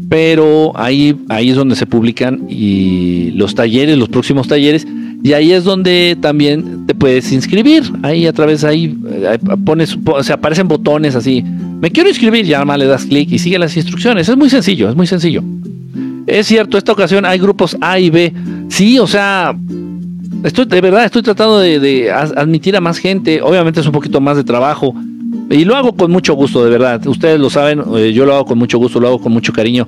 [0.09, 4.87] pero ahí, ahí es donde se publican y los talleres, los próximos talleres,
[5.23, 7.83] y ahí es donde también te puedes inscribir.
[8.03, 11.43] Ahí a través ahí, eh, pones, se aparecen botones así.
[11.43, 14.29] Me quiero inscribir, ya más le das clic y sigue las instrucciones.
[14.29, 15.43] Es muy sencillo, es muy sencillo.
[16.27, 18.33] Es cierto, esta ocasión hay grupos A y B.
[18.69, 19.55] Sí, o sea,
[20.43, 23.41] estoy de verdad estoy tratando de, admitir a más gente.
[23.41, 24.93] Obviamente es un poquito más de trabajo
[25.49, 27.05] y lo hago con mucho gusto, de verdad.
[27.07, 29.87] Ustedes lo saben, eh, yo lo hago con mucho gusto, lo hago con mucho cariño.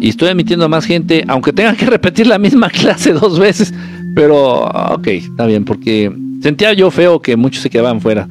[0.00, 3.72] Y estoy admitiendo a más gente, aunque tenga que repetir la misma clase dos veces.
[4.14, 8.28] Pero, ok, está bien, porque sentía yo feo que muchos se quedaban fuera.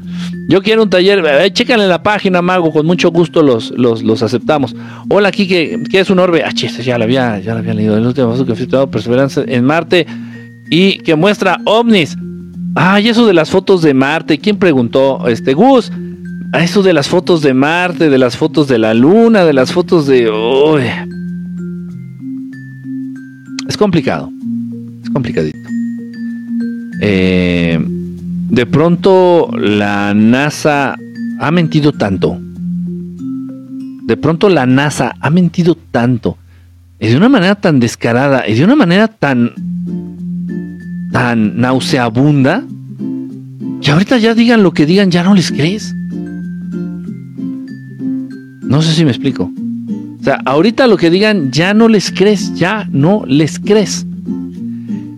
[0.48, 4.76] Yo quiero un taller, eh, chécanle la página, Mago, con mucho gusto los, los, aceptamos.
[5.10, 6.44] Hola, aquí que es un orbe?
[6.44, 7.98] Ah, chiste, ya la había, ya la había leído.
[7.98, 10.08] El último paso que fui Perseverancia en Marte
[10.74, 12.18] y que muestra ovnis.
[12.74, 15.28] Ay, eso de las fotos de Marte, ¿quién preguntó?
[15.28, 15.92] Este, Gus,
[16.52, 19.72] a eso de las fotos de Marte, de las fotos de la Luna, de las
[19.72, 20.24] fotos de...
[23.68, 24.32] Es complicado.
[25.04, 25.60] Es complicadito.
[27.02, 27.80] Eh,
[28.50, 30.96] de pronto la NASA
[31.40, 32.40] ha mentido tanto.
[34.08, 36.36] De pronto la NASA ha mentido tanto.
[37.00, 38.48] Y de una manera tan descarada.
[38.48, 39.52] Y de una manera tan...
[41.14, 42.66] Tan nauseabunda.
[43.82, 45.94] Que ahorita ya digan lo que digan, ya no les crees.
[48.62, 49.52] No sé si me explico.
[50.20, 54.06] O sea, ahorita lo que digan ya no les crees, ya no les crees.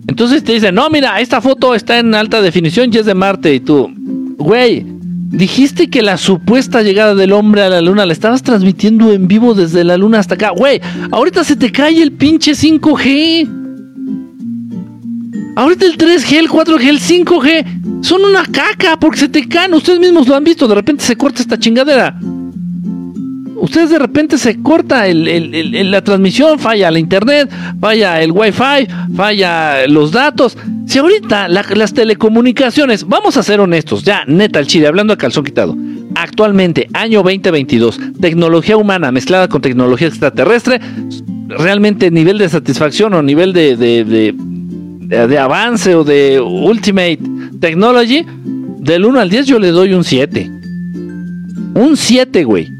[0.08, 3.54] Entonces te dicen, no, mira, esta foto está en alta definición y es de Marte.
[3.54, 3.88] Y tú,
[4.36, 4.84] güey,
[5.30, 9.54] dijiste que la supuesta llegada del hombre a la luna la estabas transmitiendo en vivo
[9.54, 10.50] desde la luna hasta acá.
[10.50, 10.80] Güey,
[11.10, 13.65] ahorita se te cae el pinche 5G.
[15.56, 19.74] Ahorita el 3G, el 4G, el 5G son una caca porque se te caen.
[19.74, 22.16] Ustedes mismos lo han visto, de repente se corta esta chingadera
[23.56, 30.12] ustedes de repente se corta la transmisión, falla la internet, falla el wifi, falla los
[30.12, 30.56] datos.
[30.86, 35.44] Si ahorita las telecomunicaciones, vamos a ser honestos, ya neta el chile, hablando a calzón
[35.44, 35.76] quitado,
[36.14, 40.80] actualmente, año 2022, tecnología humana mezclada con tecnología extraterrestre,
[41.48, 44.34] realmente nivel de satisfacción o nivel de, de
[45.38, 47.20] avance o de ultimate
[47.60, 48.24] technology,
[48.80, 50.50] del 1 al 10 yo le doy un 7.
[51.74, 52.70] Un 7, güey.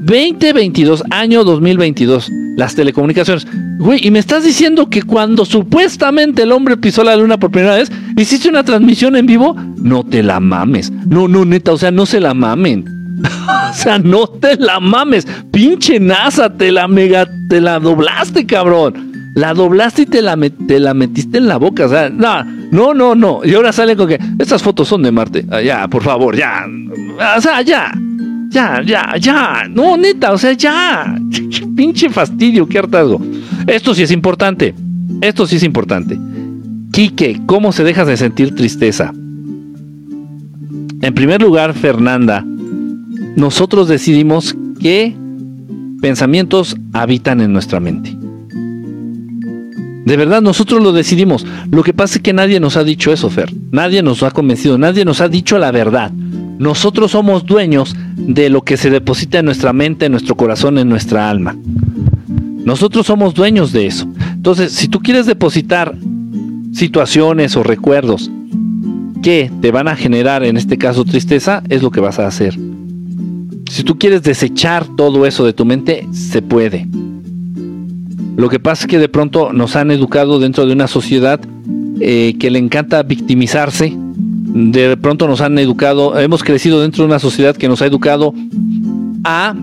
[0.00, 3.46] 2022, año 2022, las telecomunicaciones.
[3.78, 7.76] Güey, y me estás diciendo que cuando supuestamente el hombre pisó la luna por primera
[7.76, 10.90] vez, hiciste una transmisión en vivo, no te la mames.
[10.90, 13.20] No, no, neta, o sea, no se la mamen.
[13.70, 15.26] o sea, no te la mames.
[15.50, 19.07] Pinche NASA, te la mega, te la doblaste, cabrón.
[19.38, 21.86] La doblaste y te la, te la metiste en la boca.
[21.86, 23.40] O sea, no, no, no.
[23.44, 25.46] Y ahora sale con que estas fotos son de Marte.
[25.48, 26.66] Ah, ya, por favor, ya.
[27.36, 27.92] O sea, ya.
[28.50, 29.68] Ya, ya, ya.
[29.70, 31.16] No, neta, o sea, ya.
[31.76, 33.20] Pinche fastidio, qué hartazgo.
[33.68, 34.74] Esto sí es importante.
[35.20, 36.18] Esto sí es importante.
[36.90, 39.12] Quique, ¿cómo se dejas de sentir tristeza?
[41.00, 42.44] En primer lugar, Fernanda,
[43.36, 45.14] nosotros decidimos qué
[46.00, 48.17] pensamientos habitan en nuestra mente.
[50.08, 51.44] De verdad, nosotros lo decidimos.
[51.70, 53.52] Lo que pasa es que nadie nos ha dicho eso, Fer.
[53.70, 56.10] Nadie nos ha convencido, nadie nos ha dicho la verdad.
[56.12, 60.88] Nosotros somos dueños de lo que se deposita en nuestra mente, en nuestro corazón, en
[60.88, 61.58] nuestra alma.
[62.64, 64.08] Nosotros somos dueños de eso.
[64.32, 65.94] Entonces, si tú quieres depositar
[66.72, 68.30] situaciones o recuerdos
[69.22, 72.58] que te van a generar, en este caso, tristeza, es lo que vas a hacer.
[73.70, 76.88] Si tú quieres desechar todo eso de tu mente, se puede.
[78.38, 81.40] Lo que pasa es que de pronto nos han educado dentro de una sociedad
[82.00, 83.94] eh, que le encanta victimizarse
[84.48, 88.32] de pronto nos han educado, hemos crecido dentro de una sociedad que nos ha educado
[89.24, 89.54] a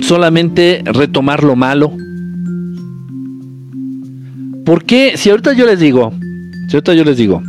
[0.00, 1.92] solamente retomar lo malo.
[4.64, 5.16] ¿Por qué?
[5.16, 6.12] Si ahorita yo les digo,
[6.68, 7.42] si ahorita yo les digo,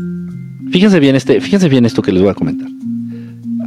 [0.71, 2.77] fíjense bien este, fíjense bien esto que les voy a comentar.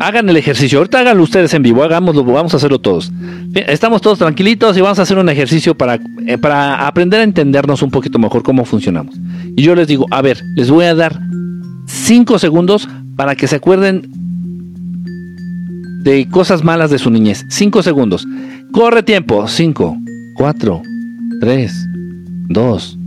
[0.00, 3.12] Hagan el ejercicio, ahorita háganlo ustedes en vivo, hagámoslo, vamos a hacerlo todos.
[3.54, 7.82] Estamos todos tranquilitos y vamos a hacer un ejercicio para, eh, para aprender a entendernos
[7.82, 9.14] un poquito mejor cómo funcionamos.
[9.56, 11.20] Y yo les digo, a ver, les voy a dar
[11.84, 14.10] 5 segundos para que se acuerden
[16.02, 17.44] de cosas malas de su niñez.
[17.50, 18.26] 5 segundos.
[18.72, 19.46] Corre tiempo.
[19.46, 19.98] 5,
[20.34, 20.82] 4,
[21.42, 21.88] 3,
[22.48, 22.98] 2,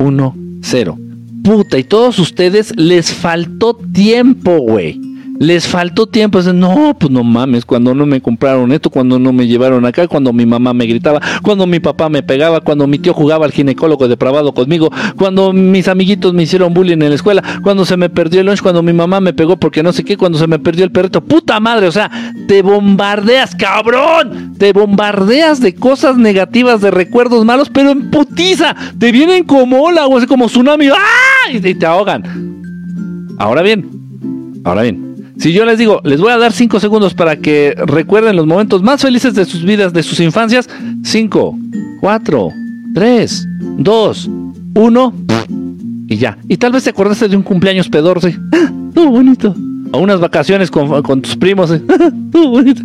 [0.00, 0.98] 1, 0.
[1.42, 5.11] Puta, y todos ustedes les faltó tiempo, güey
[5.42, 6.40] les faltó tiempo.
[6.54, 10.32] no, pues no mames, cuando no me compraron esto, cuando no me llevaron acá, cuando
[10.32, 14.06] mi mamá me gritaba, cuando mi papá me pegaba, cuando mi tío jugaba al ginecólogo
[14.06, 18.40] depravado conmigo, cuando mis amiguitos me hicieron bullying en la escuela, cuando se me perdió
[18.40, 20.84] el lunch, cuando mi mamá me pegó porque no sé qué, cuando se me perdió
[20.84, 21.20] el perrito.
[21.20, 22.08] Puta madre, o sea,
[22.46, 24.54] te bombardeas, cabrón.
[24.58, 28.76] Te bombardeas de cosas negativas, de recuerdos malos, pero en putiza.
[28.96, 30.88] Te vienen como ola o como tsunami.
[30.88, 31.50] ¡ah!
[31.52, 32.22] Y te ahogan.
[33.38, 33.90] Ahora bien,
[34.64, 35.11] ahora bien,
[35.42, 38.80] si yo les digo, les voy a dar 5 segundos para que recuerden los momentos
[38.80, 40.70] más felices de sus vidas, de sus infancias.
[41.02, 41.58] 5,
[42.00, 42.48] 4,
[42.94, 44.30] 3, 2,
[44.76, 45.14] 1.
[46.06, 46.38] Y ya.
[46.46, 48.20] Y tal vez te acordaste de un cumpleaños pedor.
[48.20, 48.36] ¿sí?
[48.94, 49.52] Todo bonito.
[49.90, 51.70] O unas vacaciones con, con tus primos.
[51.70, 51.80] ¿sí?
[52.30, 52.82] Todo bonito.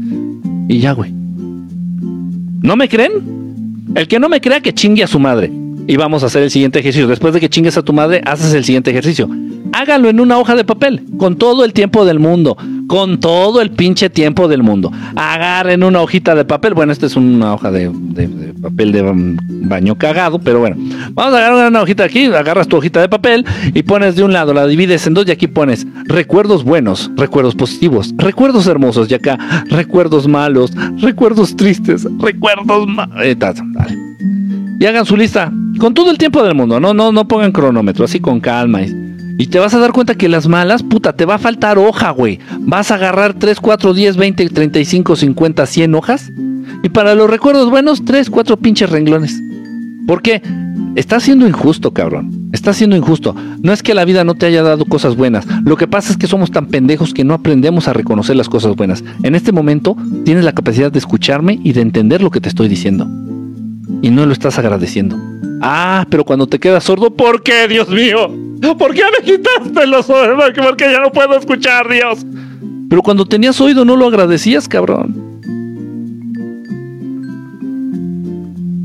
[0.68, 1.14] Y ya, güey.
[1.14, 3.84] ¿No me creen?
[3.94, 5.52] El que no me crea que chingue a su madre.
[5.88, 7.08] Y vamos a hacer el siguiente ejercicio.
[7.08, 9.30] Después de que chingues a tu madre, haces el siguiente ejercicio
[9.74, 13.72] hágalo en una hoja de papel, con todo el tiempo del mundo, con todo el
[13.72, 14.92] pinche tiempo del mundo.
[15.16, 17.92] Agarren una hojita de papel, bueno, esta es una hoja de,
[18.62, 19.04] papel de
[19.68, 20.78] baño cagado, pero bueno,
[21.12, 24.34] vamos a agarrar una hojita aquí, agarras tu hojita de papel y pones de un
[24.34, 29.16] lado, la divides en dos y aquí pones recuerdos buenos, recuerdos positivos, recuerdos hermosos y
[29.16, 29.38] acá
[29.70, 33.18] recuerdos malos, recuerdos tristes, recuerdos malos.
[33.24, 33.36] Eh,
[34.80, 38.06] y hagan su lista con todo el tiempo del mundo, no, no, no pongan cronómetro,
[38.06, 38.82] así con calma.
[39.40, 42.10] Y te vas a dar cuenta que las malas, puta, te va a faltar hoja,
[42.10, 42.40] güey.
[42.60, 46.32] Vas a agarrar 3, 4, 10, 20, 35, 50, 100 hojas.
[46.82, 49.40] Y para los recuerdos buenos, 3, 4 pinches renglones.
[50.08, 50.42] ¿Por qué?
[50.96, 52.50] Está siendo injusto, cabrón.
[52.52, 53.36] Está siendo injusto.
[53.62, 55.46] No es que la vida no te haya dado cosas buenas.
[55.64, 58.76] Lo que pasa es que somos tan pendejos que no aprendemos a reconocer las cosas
[58.76, 59.04] buenas.
[59.22, 62.68] En este momento tienes la capacidad de escucharme y de entender lo que te estoy
[62.68, 63.08] diciendo.
[64.08, 65.20] Y no lo estás agradeciendo.
[65.62, 68.34] Ah, pero cuando te quedas sordo, ¿por qué, Dios mío?
[68.80, 70.54] ¿Por qué me quitaste los oídos?
[70.56, 72.26] ¿Por qué ya no puedo escuchar, Dios?
[72.90, 75.42] Pero cuando tenías oído no lo agradecías, cabrón.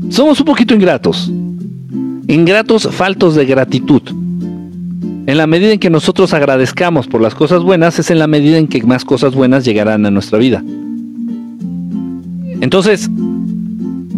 [0.09, 1.31] Somos un poquito ingratos.
[2.27, 4.01] Ingratos faltos de gratitud.
[5.25, 8.57] En la medida en que nosotros agradezcamos por las cosas buenas, es en la medida
[8.57, 10.61] en que más cosas buenas llegarán a nuestra vida.
[12.59, 13.09] Entonces,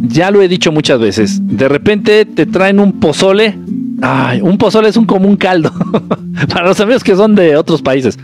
[0.07, 3.57] ya lo he dicho muchas veces, de repente te traen un pozole
[4.01, 5.71] Ay, un pozole es un común caldo.
[6.49, 8.17] Para los amigos que son de otros países.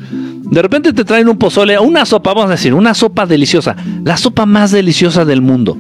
[0.52, 3.76] De repente te traen un pozole, una sopa, vamos a decir, una sopa deliciosa.
[4.04, 5.78] La sopa más deliciosa del mundo.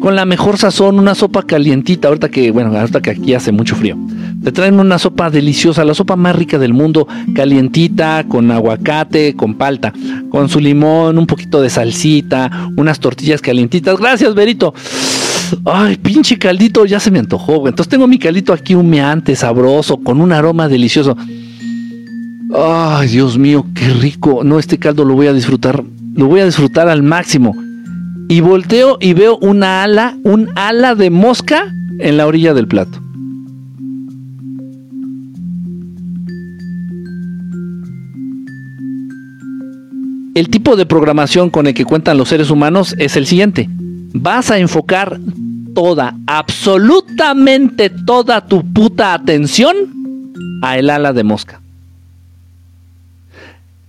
[0.00, 3.74] con la mejor sazón, una sopa calientita, ahorita que, bueno, ahorita que aquí hace mucho
[3.74, 3.96] frío.
[4.44, 9.54] Te traen una sopa deliciosa, la sopa más rica del mundo, calientita, con aguacate, con
[9.54, 9.92] palta,
[10.30, 13.98] con su limón, un poquito de salsita, unas tortillas calientitas.
[13.98, 14.72] Gracias, Berito.
[15.64, 17.68] Ay, pinche caldito, ya se me antojó.
[17.68, 21.16] Entonces tengo mi caldito aquí humeante, sabroso, con un aroma delicioso.
[22.54, 24.42] Ay, Dios mío, qué rico.
[24.44, 25.84] No, este caldo lo voy a disfrutar,
[26.14, 27.54] lo voy a disfrutar al máximo.
[28.28, 33.00] Y volteo y veo una ala, un ala de mosca en la orilla del plato.
[40.34, 43.68] El tipo de programación con el que cuentan los seres humanos es el siguiente.
[44.12, 45.18] Vas a enfocar
[45.74, 49.76] toda, absolutamente toda tu puta atención
[50.62, 51.60] a el ala de mosca.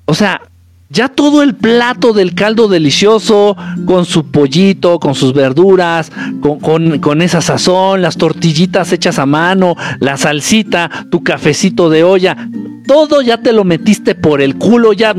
[0.05, 0.41] O sea,
[0.89, 7.41] ya todo el plato del caldo delicioso, con su pollito, con sus verduras, con, esa
[7.41, 12.49] sazón, las tortillitas hechas a mano, la salsita, tu cafecito de olla,
[12.87, 15.13] todo ya te lo metiste por el culo, ya,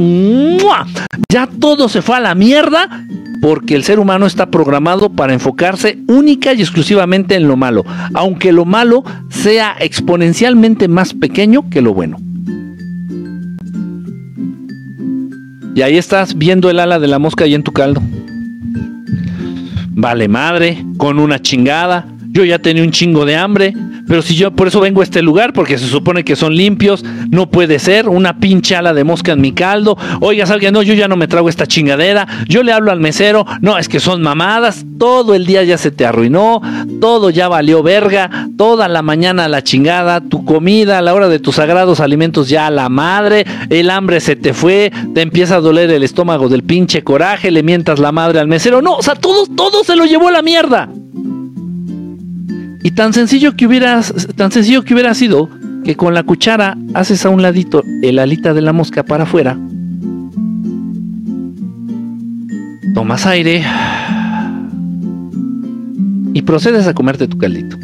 [1.33, 3.06] ya todo se fue a la mierda,
[3.40, 8.50] porque el ser humano está programado para enfocarse única y exclusivamente en lo malo, aunque
[8.50, 12.18] lo malo sea exponencialmente más pequeño que lo bueno.
[15.74, 18.02] Y ahí estás viendo el ala de la mosca ahí en tu caldo.
[19.90, 22.06] Vale madre, con una chingada.
[22.32, 23.74] Yo ya tenía un chingo de hambre.
[24.06, 27.04] Pero si yo por eso vengo a este lugar, porque se supone que son limpios,
[27.30, 29.96] no puede ser una pinche ala de mosca en mi caldo.
[30.20, 32.26] Oiga, alguien, no, yo ya no me trago esta chingadera.
[32.48, 34.84] Yo le hablo al mesero, no, es que son mamadas.
[34.98, 36.60] Todo el día ya se te arruinó,
[37.00, 41.38] todo ya valió verga, toda la mañana la chingada, tu comida a la hora de
[41.38, 45.60] tus sagrados alimentos ya a la madre, el hambre se te fue, te empieza a
[45.60, 48.82] doler el estómago del pinche coraje, le mientas la madre al mesero.
[48.82, 50.88] No, o sea, todo, todo se lo llevó a la mierda.
[52.82, 54.00] Y tan sencillo que hubiera,
[54.36, 55.48] tan sencillo que hubiera sido
[55.84, 59.58] que con la cuchara haces a un ladito el alita de la mosca para afuera.
[62.94, 63.64] Tomas aire
[66.32, 67.76] y procedes a comerte tu caldito.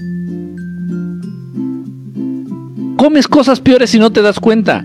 [2.96, 4.85] Comes cosas peores y no te das cuenta.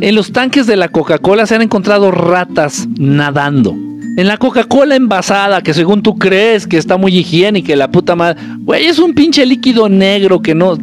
[0.00, 3.74] En los tanques de la Coca-Cola se han encontrado ratas nadando.
[4.16, 8.40] En la Coca-Cola envasada, que según tú crees que está muy higiénica la puta madre.
[8.58, 10.76] Güey, es un pinche líquido negro que no,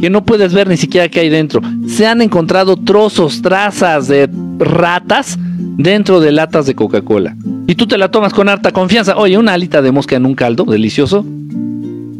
[0.00, 1.60] que no puedes ver ni siquiera qué hay dentro.
[1.88, 5.38] Se han encontrado trozos, trazas de ratas
[5.76, 7.36] dentro de latas de Coca-Cola.
[7.66, 9.16] Y tú te la tomas con harta confianza.
[9.16, 11.24] Oye, una alita de mosca en un caldo, delicioso.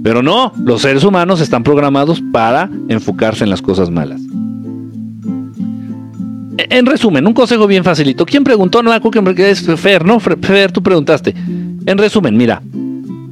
[0.03, 4.21] Pero no, los seres humanos están programados para enfocarse en las cosas malas.
[6.57, 8.25] En resumen, un consejo bien facilito.
[8.25, 8.83] ¿Quién preguntó?
[8.83, 8.93] No,
[9.35, 10.21] que es Fer, ¿no?
[10.21, 11.35] Fer, tú preguntaste.
[11.87, 12.63] En resumen, mira.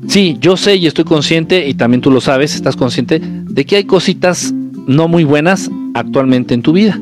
[0.09, 3.77] Sí, yo sé y estoy consciente, y también tú lo sabes, estás consciente, de que
[3.77, 4.53] hay cositas
[4.87, 7.01] no muy buenas actualmente en tu vida.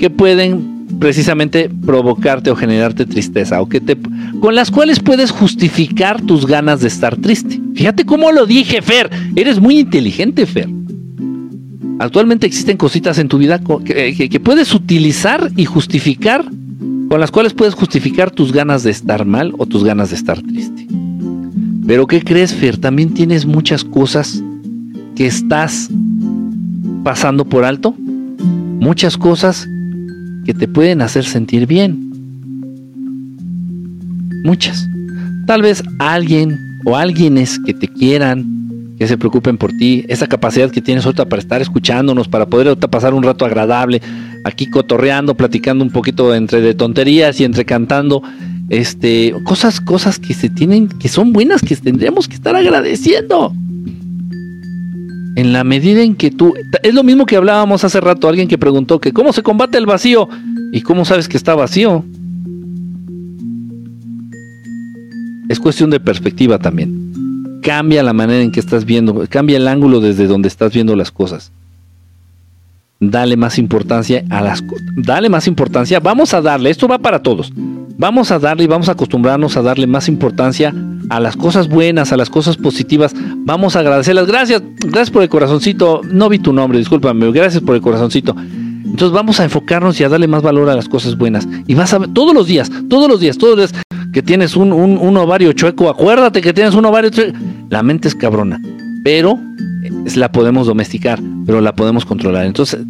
[0.00, 3.60] Que pueden precisamente provocarte o generarte tristeza.
[3.60, 3.96] O que te,
[4.40, 7.60] con las cuales puedes justificar tus ganas de estar triste.
[7.74, 9.10] Fíjate cómo lo dije, Fer.
[9.36, 10.68] Eres muy inteligente, Fer.
[11.98, 16.44] Actualmente existen cositas en tu vida que, puedes utilizar y justificar,
[17.08, 20.40] con las cuales puedes justificar tus ganas de estar mal o tus ganas de estar
[20.42, 20.86] triste.
[21.86, 22.78] Pero ¿qué crees, Fer?
[22.78, 24.42] También tienes muchas cosas
[25.14, 25.90] que estás
[27.02, 27.94] pasando por alto.
[27.98, 29.68] Muchas cosas
[30.44, 32.10] que te pueden hacer sentir bien.
[34.44, 34.88] Muchas.
[35.46, 38.71] Tal vez alguien o alguienes que te quieran,
[39.02, 42.76] que se preocupen por ti, esa capacidad que tienes ahorita para estar escuchándonos, para poder
[42.76, 44.00] pasar un rato agradable,
[44.44, 48.22] aquí cotorreando, platicando un poquito entre de tonterías y entre cantando,
[48.68, 53.52] este, cosas, cosas que se tienen, que son buenas, que tendríamos que estar agradeciendo.
[55.34, 58.56] En la medida en que tú, es lo mismo que hablábamos hace rato, alguien que
[58.56, 60.28] preguntó que cómo se combate el vacío
[60.72, 62.04] y cómo sabes que está vacío.
[65.48, 67.11] Es cuestión de perspectiva también
[67.62, 71.10] cambia la manera en que estás viendo, cambia el ángulo desde donde estás viendo las
[71.10, 71.52] cosas.
[73.00, 74.84] Dale más importancia a las cosas.
[74.94, 75.98] Dale más importancia.
[75.98, 77.50] Vamos a darle, esto va para todos.
[77.54, 80.72] Vamos a darle y vamos a acostumbrarnos a darle más importancia
[81.08, 83.12] a las cosas buenas, a las cosas positivas.
[83.38, 84.26] Vamos a agradecerlas.
[84.26, 86.02] Gracias, gracias por el corazoncito.
[86.04, 87.30] No vi tu nombre, discúlpame.
[87.32, 88.36] Gracias por el corazoncito.
[88.84, 91.48] Entonces vamos a enfocarnos y a darle más valor a las cosas buenas.
[91.66, 93.82] Y vas a ver todos los días, todos los días, todos los días
[94.12, 97.38] que tienes un, un, ovario chueco, acuérdate que tienes un ovario chueco.
[97.70, 98.60] La mente es cabrona,
[99.02, 99.38] pero
[100.16, 102.46] la podemos domesticar, pero la podemos controlar.
[102.46, 102.80] Entonces,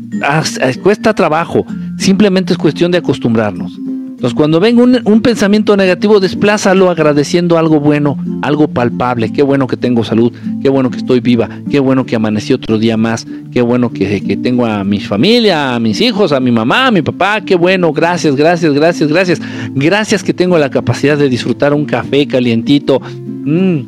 [0.83, 1.65] cuesta trabajo,
[1.99, 3.79] simplemente es cuestión de acostumbrarnos.
[4.23, 9.33] Entonces, cuando venga un, pensamiento negativo, desplázalo agradeciendo algo bueno, algo palpable.
[9.33, 12.79] Qué bueno que tengo salud, qué bueno que estoy viva, qué bueno que amanecí otro
[12.79, 16.53] día más, qué bueno que, que tengo a mi familia, a mis hijos, a mi
[16.53, 19.41] mamá, a mi papá, qué bueno, gracias, gracias, gracias, gracias.
[19.75, 23.01] Gracias que tengo la capacidad de disfrutar un café calientito.
[23.01, 23.81] Mmm,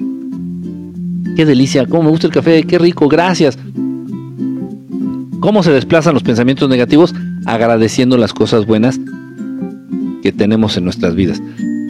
[1.36, 3.56] qué delicia, cómo me gusta el café, qué rico, gracias.
[5.38, 7.14] ¿Cómo se desplazan los pensamientos negativos?
[7.46, 8.98] Agradeciendo las cosas buenas
[10.24, 11.42] que tenemos en nuestras vidas.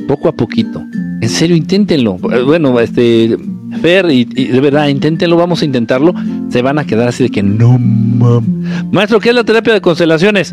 [0.09, 0.85] Poco a poquito.
[1.21, 2.19] En serio, inténtenlo.
[2.33, 3.39] Eh, bueno, este,
[3.81, 6.13] Fer, y, de verdad, inténtenlo, vamos a intentarlo.
[6.49, 7.79] Se van a quedar así de que no,
[8.91, 10.53] Maestro, ¿qué es la terapia de constelaciones?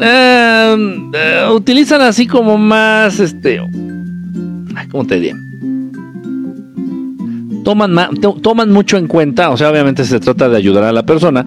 [0.00, 0.76] Eh,
[1.12, 3.60] eh, utilizan así como más, este,
[4.92, 5.36] ¿cómo te diría?
[7.64, 11.44] Toman, toman mucho en cuenta, o sea, obviamente se trata de ayudar a la persona,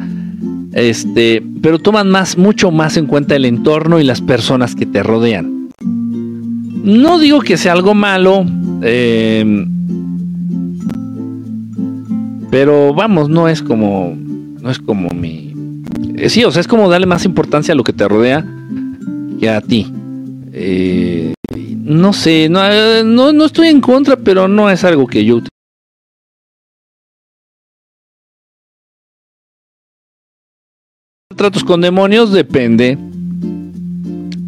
[0.74, 5.04] este, pero toman más, mucho más en cuenta el entorno y las personas que te
[5.04, 5.70] rodean.
[5.82, 8.46] No digo que sea algo malo,
[8.82, 9.70] em,
[12.52, 14.16] pero vamos, no es como,
[14.62, 15.54] no es como mi,
[16.16, 18.46] eh, sí, o sea, es como darle más importancia a lo que te rodea
[19.40, 19.92] que a ti.
[20.52, 21.34] Eh,
[21.78, 22.62] no sé, no,
[23.04, 25.42] no, no estoy en contra, pero no es algo que yo
[31.44, 32.98] tratos con demonios depende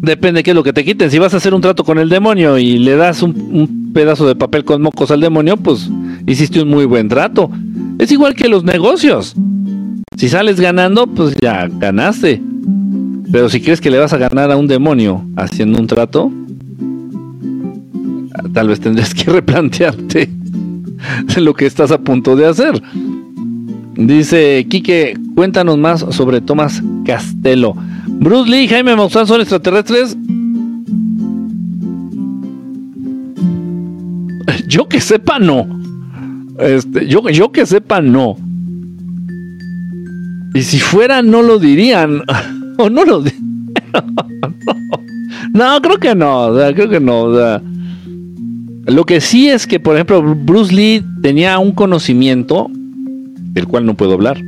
[0.00, 1.10] Depende de qué es lo que te quiten.
[1.10, 4.36] Si vas a hacer un trato con el demonio y le das un, pedazo de
[4.36, 5.90] papel con mocos al demonio, pues
[6.26, 7.50] hiciste un muy buen trato.
[7.98, 9.34] Es igual que los negocios.
[10.16, 12.40] Si sales ganando, pues ya ganaste.
[13.32, 16.30] Pero si crees que le vas a ganar a un demonio haciendo un trato,
[18.52, 20.30] tal vez tendrás que replantearte
[21.36, 22.80] lo que estás a punto de hacer.
[23.96, 27.74] Dice Quique, cuéntanos más sobre Tomás Castelo.
[28.06, 30.14] Bruce Lee y Jaime Maussan son extraterrestres.
[34.68, 35.66] Yo que sepa, no.
[36.58, 38.38] Este, yo, yo que sepa, no.
[40.54, 42.22] Y si fuera, no lo dirían.
[42.78, 43.22] o no lo
[45.52, 46.54] no, creo que no.
[46.74, 47.60] creo que no.
[48.86, 52.70] lo que sí es que, por ejemplo, Bruce Lee tenía un conocimiento
[53.56, 54.40] del cual no puedo hablar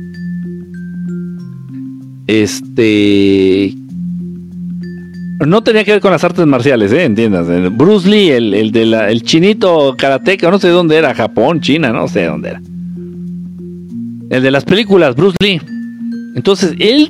[2.29, 3.73] este.
[5.45, 7.05] No tenía que ver con las artes marciales, ¿eh?
[7.05, 7.47] Entiendas.
[7.75, 12.25] Bruce Lee, el, el, de chinito karateca, no sé dónde era, Japón, China, no sé
[12.25, 12.61] dónde era.
[14.29, 15.61] El de las películas, Bruce Lee.
[16.35, 17.09] Entonces, él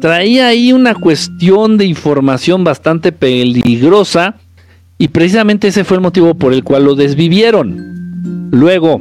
[0.00, 4.36] traía ahí una cuestión de información bastante peligrosa
[4.96, 8.48] y precisamente ese fue el motivo por el cual lo desvivieron.
[8.52, 9.00] Luego,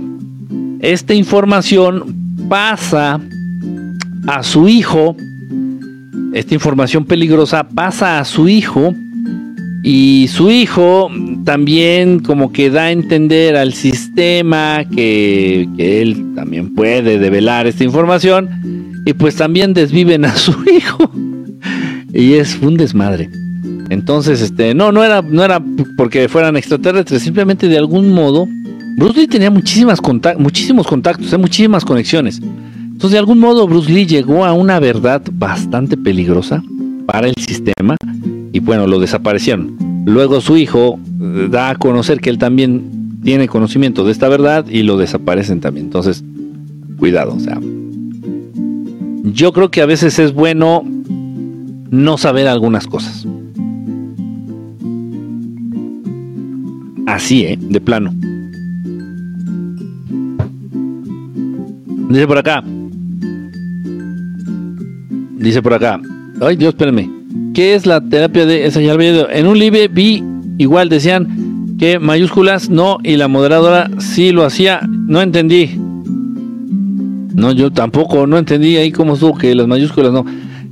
[0.84, 2.14] esta información
[2.50, 3.22] pasa
[4.28, 5.16] a su hijo,
[6.34, 8.94] esta información peligrosa pasa a su hijo
[9.82, 11.10] y su hijo
[11.46, 18.50] también como que da a entender al sistema que, él también puede develar esta información
[19.06, 21.10] y pues también desviven a su hijo
[22.14, 23.30] y es un desmadre.
[23.90, 25.64] Entonces, este, no, no era, no era
[25.96, 28.50] porque fueran extraterrestres, simplemente de algún modo,
[28.96, 30.00] Bruce Lee tenía muchísimas
[30.38, 31.38] muchísimos contactos, ¿eh?
[31.38, 32.40] muchísimas conexiones.
[32.42, 36.64] Entonces, de algún modo, Bruce Lee llegó a una verdad bastante peligrosa
[37.06, 37.96] para el sistema
[38.52, 39.76] y bueno, lo desaparecieron.
[40.06, 44.66] Luego su hijo eh, da a conocer que él también tiene conocimiento de esta verdad
[44.70, 45.88] y lo desaparecen también.
[45.88, 46.24] Entonces,
[46.98, 47.60] cuidado, o sea,
[49.24, 50.84] yo creo que a veces es bueno
[51.90, 53.26] no saber algunas cosas.
[57.08, 57.58] Así, ¿eh?
[57.60, 58.14] De plano.
[62.14, 62.64] Dice por acá,
[65.40, 66.00] Dice por acá.
[66.40, 67.10] Ay, Dios, espérame.
[67.56, 70.24] ¿Qué es la terapia de esa En un live vi
[70.60, 74.82] igual decían que mayúsculas no y la moderadora sí lo hacía.
[74.88, 75.72] No entendí.
[77.34, 80.24] No, yo tampoco, no entendí ahí cómo estuvo que las mayúsculas no.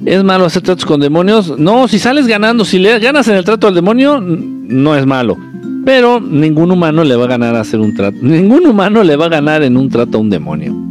[0.06, 1.58] ¿Es malo hacer tratos con demonios?
[1.58, 5.38] No, si sales ganando, si le ganas en el trato al demonio, no es malo.
[5.86, 8.18] Pero ningún humano le va a ganar a hacer un trato.
[8.22, 10.91] Ningún humano le va a ganar en un trato a un demonio.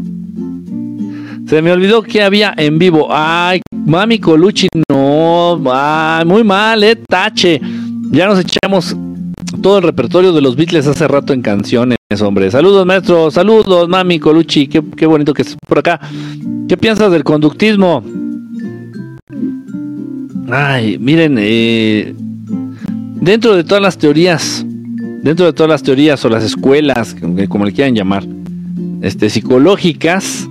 [1.51, 3.09] Se me olvidó que había en vivo.
[3.11, 5.61] Ay, mami Colucci, no.
[6.25, 7.61] muy mal, eh, tache.
[8.13, 8.97] Ya nos echamos
[9.61, 12.53] todo el repertorio de los Beatles hace rato en canciones, hombre.
[12.53, 13.33] Saludos, maestro.
[13.33, 14.69] Saludos, mami Colucci.
[14.69, 15.99] Qué, qué bonito que estés por acá.
[16.69, 18.05] ¿Qué piensas del conductismo?
[20.53, 22.15] Ay, miren, eh,
[23.17, 24.65] dentro de todas las teorías,
[25.25, 27.17] dentro de todas las teorías o las escuelas,
[27.49, 28.25] como le quieran llamar,
[29.03, 30.49] este, psicológicas,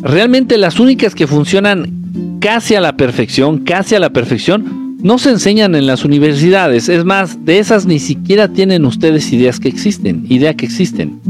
[0.00, 5.30] Realmente las únicas que funcionan casi a la perfección, casi a la perfección, no se
[5.30, 6.88] enseñan en las universidades.
[6.88, 11.20] Es más, de esas ni siquiera tienen ustedes ideas que existen, idea que existen.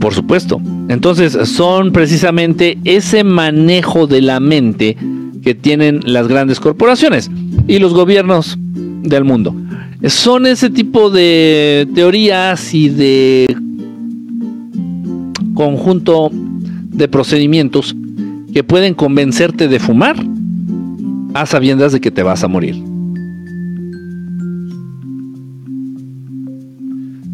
[0.00, 0.60] Por supuesto.
[0.88, 4.96] Entonces son precisamente ese manejo de la mente
[5.42, 7.30] que tienen las grandes corporaciones
[7.68, 9.54] y los gobiernos del mundo.
[10.06, 13.56] Son ese tipo de teorías y de
[15.54, 16.30] conjunto
[17.00, 17.96] de procedimientos
[18.52, 20.16] que pueden convencerte de fumar
[21.34, 22.76] a sabiendas de que te vas a morir.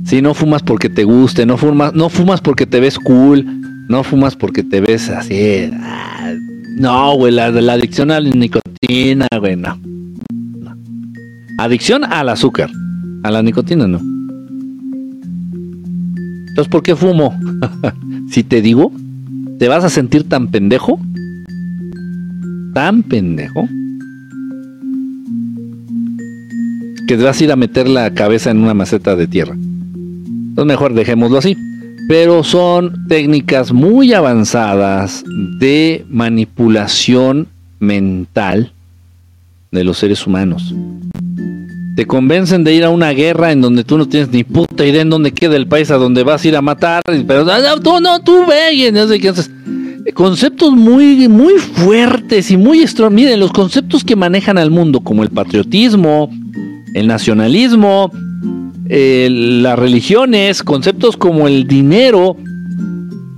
[0.05, 3.45] Si no fumas porque te guste, no fumas, no fumas porque te ves cool,
[3.89, 5.69] no fumas porque te ves así.
[5.73, 6.33] Ah,
[6.79, 9.77] no, güey, la, la adicción a la nicotina, güey, no.
[11.59, 12.71] Adicción al azúcar,
[13.25, 14.01] a la nicotina no.
[16.49, 17.37] Entonces, ¿por qué fumo?
[18.31, 18.93] si te digo,
[19.59, 20.99] ¿te vas a sentir tan pendejo?
[22.75, 23.67] ¿Tan pendejo?
[27.07, 29.55] que te vas a ir a meter la cabeza en una maceta de tierra.
[29.55, 31.57] Entonces mejor dejémoslo así.
[32.09, 35.25] Pero son técnicas muy avanzadas
[35.59, 37.49] de manipulación
[37.81, 38.73] mental
[39.73, 40.75] de los seres humanos.
[41.97, 45.01] Te convencen de ir a una guerra en donde tú no tienes ni puta idea
[45.01, 47.01] en dónde queda el país a donde vas a ir a matar.
[47.27, 47.47] Pero
[47.81, 49.51] tú no, tú ve y no haces.
[50.13, 53.15] Conceptos muy, muy fuertes y muy strong.
[53.15, 56.31] Miren, los conceptos que manejan al mundo, como el patriotismo,
[56.93, 58.13] el nacionalismo,
[58.89, 62.37] las religiones, conceptos como el dinero,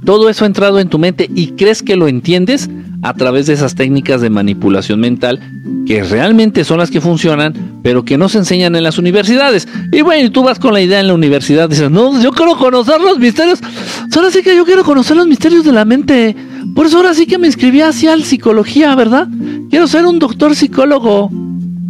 [0.05, 2.69] todo eso ha entrado en tu mente y crees que lo entiendes
[3.03, 5.41] a través de esas técnicas de manipulación mental
[5.87, 9.67] que realmente son las que funcionan, pero que no se enseñan en las universidades.
[9.93, 13.01] Y bueno, tú vas con la idea en la universidad, dices, no, yo quiero conocer
[13.01, 13.61] los misterios.
[14.15, 16.37] Ahora sí que yo quiero conocer los misterios de la mente.
[16.75, 19.29] Por eso ahora sí que me inscribí hacia la psicología, ¿verdad?
[19.71, 21.31] Quiero ser un doctor psicólogo.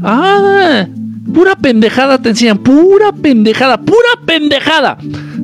[0.03, 0.87] Ah,
[1.33, 4.97] Pura pendejada te enseñan, pura pendejada, pura pendejada.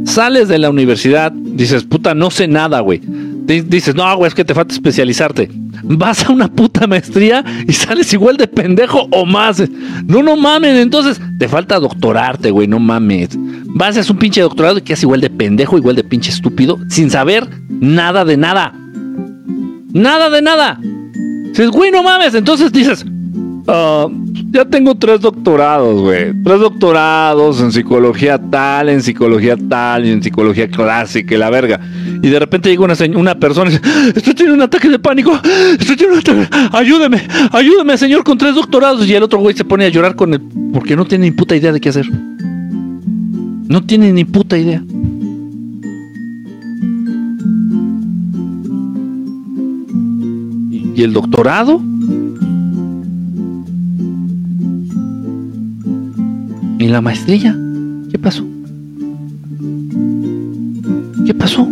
[0.05, 3.01] Sales de la universidad, dices, puta, no sé nada, güey.
[3.45, 5.51] Dices, no, güey, es que te falta especializarte.
[5.83, 9.63] Vas a una puta maestría y sales igual de pendejo o más.
[10.07, 13.31] No, no mames, entonces te falta doctorarte, güey, no mames.
[13.67, 17.11] Vas a un pinche doctorado y quedas igual de pendejo, igual de pinche estúpido, sin
[17.11, 18.73] saber nada de nada.
[19.93, 20.81] Nada de nada.
[21.49, 23.05] Dices, güey, no mames, entonces dices,
[23.67, 24.09] Ah,
[24.51, 26.35] ya tengo tres doctorados, güey.
[26.43, 31.81] Tres doctorados en psicología tal, en psicología tal y en psicología clásica y la verga.
[32.23, 33.83] Y de repente llega una, una persona y dice,
[34.15, 35.33] estoy teniendo un ataque de pánico.
[35.79, 36.77] Estoy teniendo un ataque.
[36.77, 39.07] Ayúdeme, ayúdeme, señor, con tres doctorados.
[39.07, 40.43] Y el otro güey se pone a llorar con él
[40.73, 42.07] porque no tiene ni puta idea de qué hacer.
[43.67, 44.83] No tiene ni puta idea.
[50.97, 51.81] ¿Y el doctorado?
[56.79, 57.57] ¿Y la maestría?
[58.11, 58.45] ¿Qué pasó?
[61.25, 61.69] ¿Qué pasó?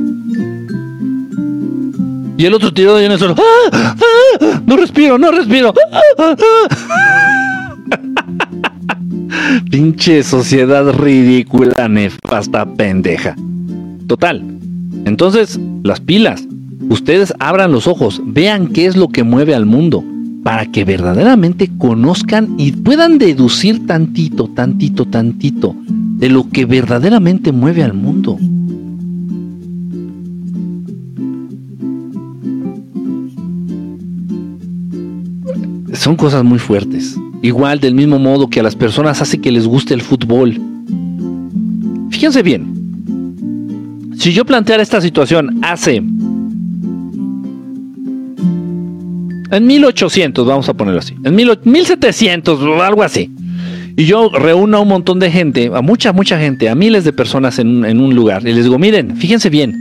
[2.36, 3.34] Y el otro tirado en el suelo.
[3.38, 3.96] ¡Ah!
[3.98, 4.62] ¡Ah!
[4.66, 5.74] No respiro, no respiro.
[9.70, 13.36] Pinche sociedad ridícula, nefasta, pendeja.
[14.06, 14.42] Total.
[15.04, 16.44] Entonces, las pilas.
[16.88, 20.04] Ustedes abran los ojos, vean qué es lo que mueve al mundo
[20.42, 27.82] para que verdaderamente conozcan y puedan deducir tantito, tantito, tantito de lo que verdaderamente mueve
[27.82, 28.38] al mundo.
[35.92, 37.16] Son cosas muy fuertes.
[37.42, 40.60] Igual del mismo modo que a las personas hace que les guste el fútbol.
[42.10, 42.72] Fíjense bien.
[44.16, 46.02] Si yo planteara esta situación hace
[49.52, 53.30] en 1800, vamos a ponerlo así, en 1700 o algo así.
[53.96, 57.12] Y yo reúno a un montón de gente, a mucha, mucha gente, a miles de
[57.12, 58.46] personas en, un lugar.
[58.46, 59.74] Y les digo, miren, fíjense bien,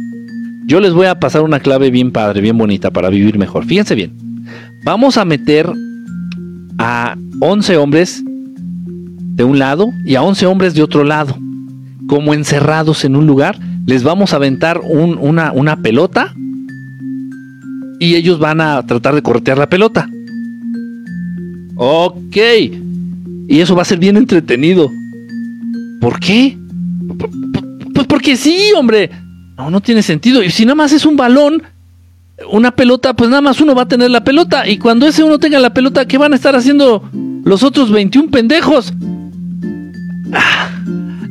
[0.67, 3.65] yo les voy a pasar una clave bien padre, bien bonita para vivir mejor.
[3.65, 4.13] Fíjense bien.
[4.83, 5.71] Vamos a meter
[6.77, 11.37] a 11 hombres de un lado y a 11 hombres de otro lado.
[12.07, 13.57] Como encerrados en un lugar.
[13.85, 16.35] Les vamos a aventar un, una, una pelota
[18.01, 20.09] y ellos van a tratar de corretear la pelota.
[21.75, 22.37] Ok.
[23.47, 24.89] Y eso va a ser bien entretenido.
[26.01, 26.57] ¿Por qué?
[27.93, 29.11] Pues porque sí, hombre.
[29.55, 30.41] No, no tiene sentido.
[30.41, 31.61] Y si nada más es un balón,
[32.49, 34.67] una pelota, pues nada más uno va a tener la pelota.
[34.67, 37.07] Y cuando ese uno tenga la pelota, ¿qué van a estar haciendo
[37.43, 38.91] los otros 21 pendejos?
[40.33, 40.71] Ah,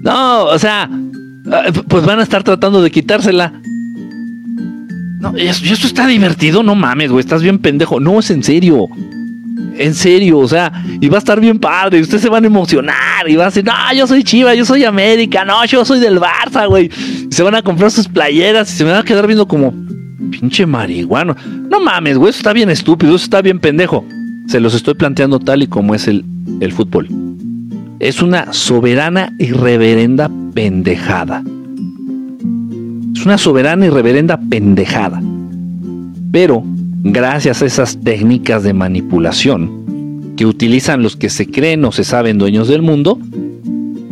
[0.02, 0.88] no, o sea,
[1.50, 3.60] ah, pues van a estar tratando de quitársela.
[5.20, 8.00] No, y esto está divertido, no mames, güey, estás bien pendejo.
[8.00, 8.86] No, es en serio.
[9.76, 13.28] En serio, o sea, y va a estar bien padre, ustedes se van a emocionar
[13.28, 16.18] y van a decir, no, yo soy Chiva, yo soy América, no, yo soy del
[16.18, 16.90] Barça, güey.
[17.30, 19.74] Se van a comprar sus playeras y se me van a quedar viendo como
[20.30, 21.36] pinche marihuano.
[21.68, 24.04] No mames, güey, eso está bien estúpido, eso está bien pendejo.
[24.48, 26.24] Se los estoy planteando tal y como es el,
[26.60, 27.08] el fútbol.
[28.00, 31.42] Es una soberana y reverenda pendejada.
[33.14, 35.22] Es una soberana y reverenda pendejada.
[36.32, 36.62] Pero,
[37.02, 42.38] gracias a esas técnicas de manipulación que utilizan los que se creen o se saben
[42.38, 43.18] dueños del mundo,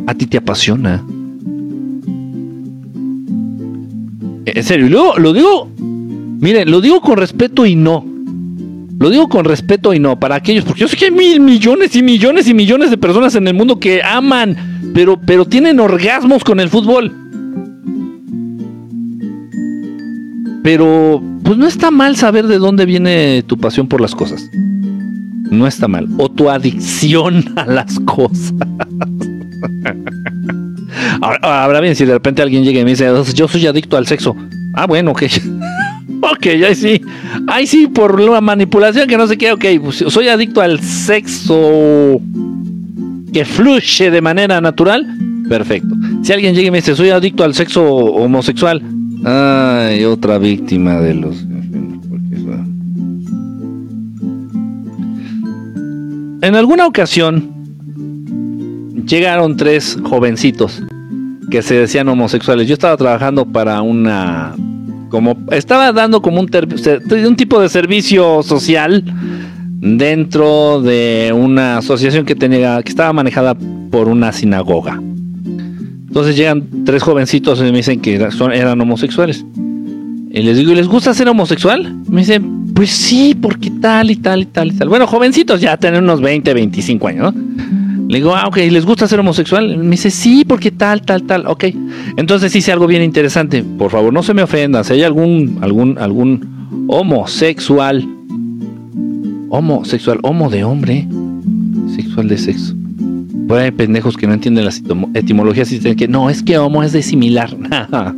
[0.06, 1.04] a ti te apasiona.
[4.44, 8.04] En serio, luego lo digo, miren, lo digo con respeto y no.
[8.98, 11.94] Lo digo con respeto y no para aquellos, porque yo sé que hay mil millones
[11.94, 14.56] y millones y millones de personas en el mundo que aman,
[14.92, 17.27] pero, pero tienen orgasmos con el fútbol.
[20.62, 24.50] Pero, pues no está mal saber de dónde viene tu pasión por las cosas.
[25.50, 26.08] No está mal.
[26.18, 28.54] O tu adicción a las cosas.
[31.20, 34.36] ahora, bien, si de repente alguien llega y me dice, yo soy adicto al sexo.
[34.74, 35.22] Ah, bueno, ok.
[36.22, 37.00] ok, ahí sí.
[37.46, 39.64] Ahí sí, por la manipulación que no sé qué, ok.
[39.82, 42.20] Pues, soy adicto al sexo
[43.32, 45.06] que fluye de manera natural.
[45.48, 45.94] Perfecto.
[46.22, 48.82] Si alguien llega y me dice, soy adicto al sexo homosexual.
[49.30, 51.44] Ay, otra víctima de los...
[56.40, 57.52] En alguna ocasión
[59.06, 60.82] llegaron tres jovencitos
[61.50, 62.68] que se decían homosexuales.
[62.68, 64.54] Yo estaba trabajando para una
[65.10, 66.48] como estaba dando como un,
[67.26, 69.04] un tipo de servicio social
[69.80, 73.54] dentro de una asociación que tenía que estaba manejada
[73.90, 75.02] por una sinagoga.
[76.08, 79.44] Entonces llegan tres jovencitos y me dicen que eran homosexuales.
[80.30, 81.96] Y les digo, ¿y les gusta ser homosexual?
[82.08, 84.88] Me dicen, pues sí, porque tal y tal y tal y tal.
[84.88, 88.08] Bueno, jovencitos ya tienen unos 20, 25 años, ¿no?
[88.08, 89.76] Le digo, ah, ok, ¿les gusta ser homosexual?
[89.76, 91.46] Me dice, sí, porque tal, tal, tal.
[91.46, 91.64] Ok.
[92.16, 93.62] Entonces hice algo bien interesante.
[93.62, 94.84] Por favor, no se me ofendan.
[94.84, 98.06] Si hay algún, algún, algún homosexual,
[99.50, 101.06] homosexual, homo de hombre,
[101.94, 102.74] sexual de sexo
[103.48, 104.82] por hay pendejos que no entienden las
[105.14, 107.56] etimologías y dicen que no, es que homo es de similar.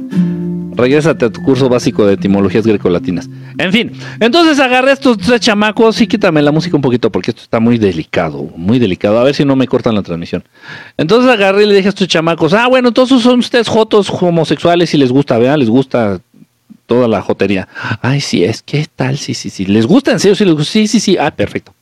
[0.73, 3.29] Regrésate a tu curso básico de etimologías grecolatinas.
[3.59, 7.43] En fin, entonces agarré estos tres chamacos y quítame la música un poquito porque esto
[7.43, 9.19] está muy delicado, muy delicado.
[9.19, 10.43] A ver si no me cortan la transmisión.
[10.97, 14.93] Entonces agarré y le dije a estos chamacos, ah, bueno, entonces son ustedes jotos homosexuales
[14.95, 16.21] y les gusta, vean, les gusta
[16.87, 17.69] toda la jotería.
[18.01, 19.65] Ay, sí, es que tal, sí, sí, sí.
[19.67, 20.35] ¿Les gusta en serio?
[20.35, 20.73] Sí, les gusta.
[20.73, 21.17] Sí, sí, sí.
[21.19, 21.73] Ah, perfecto.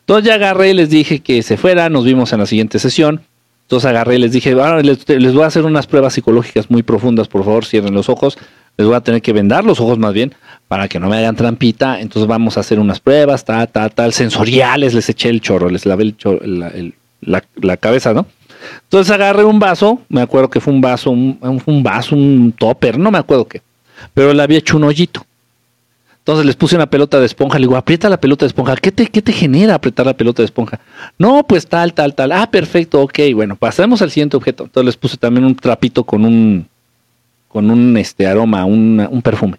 [0.00, 3.22] Entonces ya agarré y les dije que se fueran, nos vimos en la siguiente sesión.
[3.62, 7.44] Entonces agarré y les dije, les, voy a hacer unas pruebas psicológicas muy profundas, por
[7.44, 8.38] favor, cierren los ojos.
[8.76, 10.34] Les voy a tener que vendar los ojos más bien
[10.68, 12.00] para que no me hagan trampita.
[12.00, 14.94] Entonces vamos a hacer unas pruebas, tal, tal, tal, sensoriales.
[14.94, 18.26] Les eché el chorro, les lavé el la, cabeza, ¿no?
[18.84, 22.98] Entonces agarré un vaso, me acuerdo que fue un vaso, un, un vaso, un topper,
[22.98, 23.62] no me acuerdo qué,
[24.14, 25.24] pero le había hecho un hoyito.
[26.28, 28.76] Entonces les puse una pelota de esponja, le digo, aprieta la pelota de esponja.
[28.76, 30.78] ¿Qué te, qué te genera apretar la pelota de esponja?
[31.18, 32.32] No, pues tal, tal, tal.
[32.32, 34.64] Ah, perfecto, ok, bueno, pasamos al siguiente objeto.
[34.64, 36.68] Entonces les puse también un trapito con un,
[37.48, 39.56] con un este, aroma, un, perfume.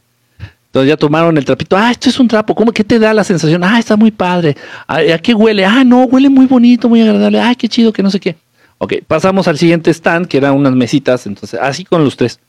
[0.67, 1.75] Entonces ya tomaron el trapito.
[1.75, 2.53] Ah, esto es un trapo.
[2.53, 2.71] ¿Cómo?
[2.71, 3.63] ¿Qué te da la sensación?
[3.63, 4.55] Ah, está muy padre.
[4.85, 5.65] ¿A, qué huele?
[5.65, 7.39] Ah, no, huele muy bonito, muy agradable.
[7.39, 8.35] Ah, qué chido, que no sé qué.
[8.77, 11.25] Ok, pasamos al siguiente stand, que eran unas mesitas.
[11.25, 12.39] Entonces, así con los tres.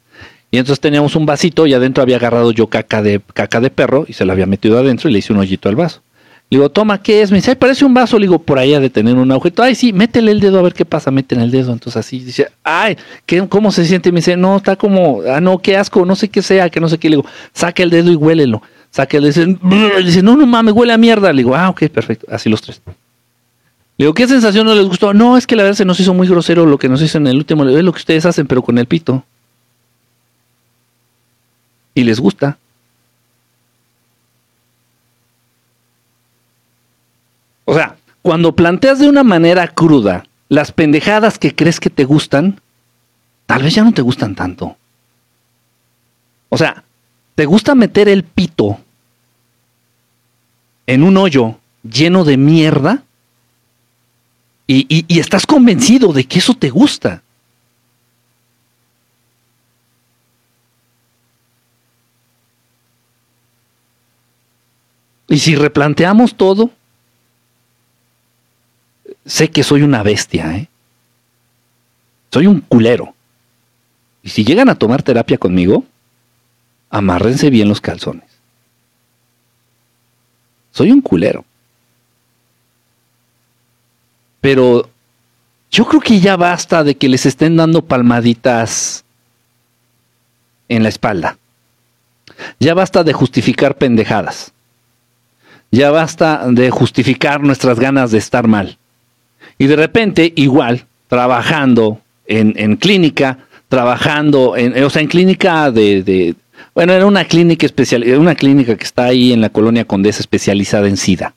[0.50, 4.04] Y entonces teníamos un vasito y adentro había agarrado yo caca de, caca de perro
[4.08, 6.02] y se la había metido adentro y le hice un hoyito al vaso.
[6.50, 7.30] Le digo, toma, ¿qué es?
[7.30, 8.18] Me dice, ay, parece un vaso.
[8.18, 9.62] Le digo, por ahí ha de tener un agujero.
[9.62, 11.72] Ay, sí, métele el dedo a ver qué pasa, métele el dedo.
[11.72, 14.10] Entonces así dice, ay, ¿qué, ¿cómo se siente?
[14.10, 16.88] Me dice, no, está como, ah, no, qué asco, no sé qué sea, que no
[16.88, 17.08] sé qué.
[17.08, 18.62] Le digo, saca el dedo y huélelo.
[18.90, 19.56] Saca el dedo
[20.00, 21.32] y dice, no, no mames, huele a mierda.
[21.32, 22.26] Le digo, ah, ok, perfecto.
[22.28, 22.82] Así los tres.
[23.96, 25.14] Le digo, ¿qué sensación no les gustó?
[25.14, 27.28] No, es que la verdad se nos hizo muy grosero lo que nos hizo en
[27.28, 27.64] el último.
[27.68, 29.22] Es lo que ustedes hacen, pero con el pito
[31.94, 32.58] y les gusta.
[37.64, 42.60] O sea, cuando planteas de una manera cruda las pendejadas que crees que te gustan,
[43.46, 44.76] tal vez ya no te gustan tanto.
[46.48, 46.82] O sea,
[47.36, 48.80] te gusta meter el pito
[50.86, 53.04] en un hoyo lleno de mierda
[54.66, 57.22] y, y estás convencido de que eso te gusta.
[65.30, 66.70] Y si replanteamos todo,
[69.24, 70.68] sé que soy una bestia, ¿eh?
[72.30, 73.14] Soy un culero.
[74.22, 75.84] Y si llegan a tomar terapia conmigo,
[76.90, 78.28] amárrense bien los calzones.
[80.70, 81.46] Soy un culero.
[84.40, 84.88] pero
[85.70, 89.04] yo creo que ya basta de que les estén dando palmaditas
[90.68, 91.38] en la espalda.
[92.58, 94.52] Ya basta de justificar pendejadas.
[95.70, 98.78] Ya basta de justificar nuestras ganas de estar mal.
[99.58, 106.34] Y de repente, igual, trabajando en, clínica, trabajando en, o sea, en clínica de,
[106.74, 110.88] bueno, era una clínica especial, una clínica que está ahí en la colonia Condesa especializada
[110.88, 111.34] en SIDA.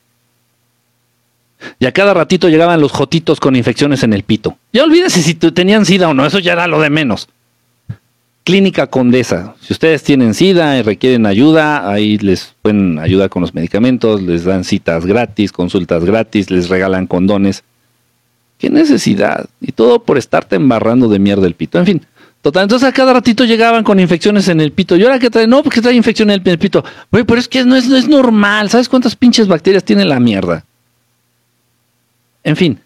[1.79, 4.57] Y a cada ratito llegaban los jotitos con infecciones en el pito.
[4.71, 7.29] Ya olvídese si tenían SIDA o no, eso ya era lo de menos.
[8.43, 9.55] Clínica Condesa.
[9.61, 14.43] Si ustedes tienen SIDA y requieren ayuda, ahí les pueden ayudar con los medicamentos, les
[14.43, 17.63] dan citas gratis, consultas gratis, les regalan condones.
[18.57, 19.45] ¿Qué necesidad?
[19.61, 21.79] Y todo por estarte embarrando de mierda el pito.
[21.79, 22.05] En fin,
[22.41, 22.63] total.
[22.63, 24.97] Entonces a cada ratito llegaban con infecciones en el pito.
[24.97, 25.47] ¿Y ahora qué trae?
[25.47, 26.83] No, porque trae infección en el, pito.
[27.09, 28.69] Pero es que no es, no es normal.
[28.69, 30.65] ¿Sabes cuántas pinches bacterias tiene la mierda?
[32.43, 32.79] En fin,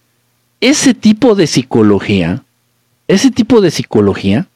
[0.61, 2.43] ese tipo de psicología,
[3.07, 4.47] ese tipo de psicología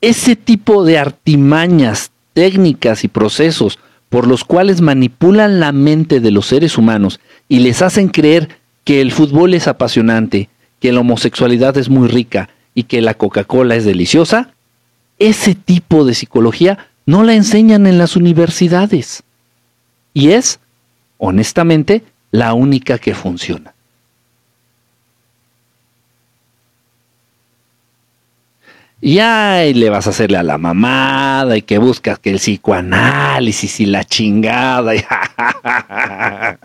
[0.00, 3.78] ese tipo de artimañas, técnicas y procesos
[4.08, 8.48] por los cuales manipulan la mente de los seres humanos y les hacen creer
[8.84, 10.48] que el fútbol es apasionante,
[10.80, 14.54] que la homosexualidad es muy rica y que la Coca-Cola es deliciosa,
[15.18, 19.22] ese tipo de psicología no la enseñan en las universidades.
[20.14, 20.60] Y es,
[21.18, 23.74] honestamente, la única que funciona.
[29.00, 33.80] Y ahí le vas a hacerle a la mamada y que buscas que el psicoanálisis
[33.80, 34.92] y la chingada.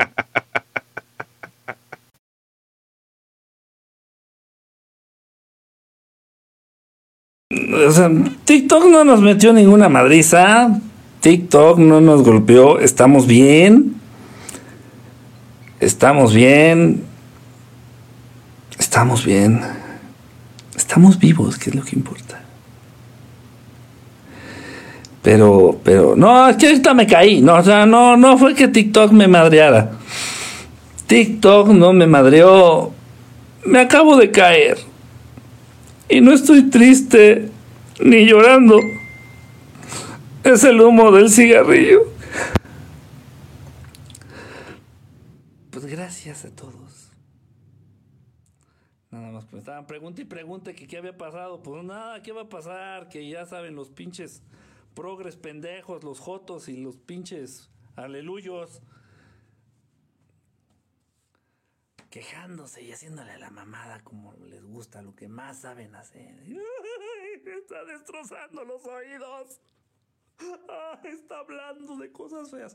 [7.88, 8.10] O sea,
[8.46, 10.80] TikTok no nos metió ninguna madriza.
[11.22, 12.80] TikTok no nos golpeó.
[12.80, 13.96] Estamos bien.
[15.80, 17.04] Estamos bien.
[18.78, 19.62] Estamos bien.
[20.76, 22.42] Estamos vivos, que es lo que importa.
[25.22, 27.42] Pero, pero, no, es que ahorita me caí.
[27.42, 29.92] No, o sea, no, no fue que TikTok me madreara.
[31.08, 32.94] TikTok no me madreó.
[33.66, 34.78] Me acabo de caer.
[36.10, 37.50] Y no estoy triste
[38.00, 38.78] ni llorando.
[40.44, 42.04] Es el humo del cigarrillo.
[45.72, 46.75] Pues gracias a todos.
[49.54, 51.62] Estaban pregunta y pregunta que qué había pasado.
[51.62, 53.10] Pues nada, ¿qué va a pasar?
[53.10, 54.44] Que ya saben los pinches
[54.94, 58.82] progres pendejos, los jotos y los pinches aleluyos.
[62.10, 66.42] Quejándose y haciéndole la mamada como les gusta, lo que más saben hacer.
[67.46, 69.60] Está destrozando los oídos.
[71.04, 72.74] Está hablando de cosas feas.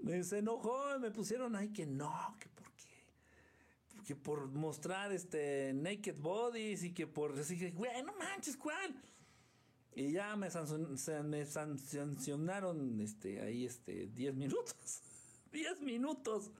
[0.00, 2.48] me se enojó me pusieron ahí que no, que
[4.04, 8.96] que por mostrar este naked bodies y que por decir, güey, no manches, ¿cuál?
[9.94, 15.02] Y ya me, sancionaron este, ahí este, 10 minutos.
[15.52, 16.52] 10 minutos.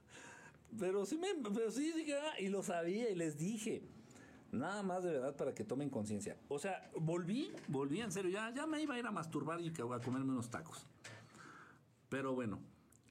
[0.78, 3.82] Pero sí, me, pero sí dije, ah, y lo sabía y les dije.
[4.52, 6.36] Nada más de verdad para que tomen conciencia.
[6.48, 8.32] O sea, volví, volví en serio.
[8.32, 10.84] Ya, ya me iba a ir a masturbar y a comerme unos tacos.
[12.08, 12.58] Pero bueno,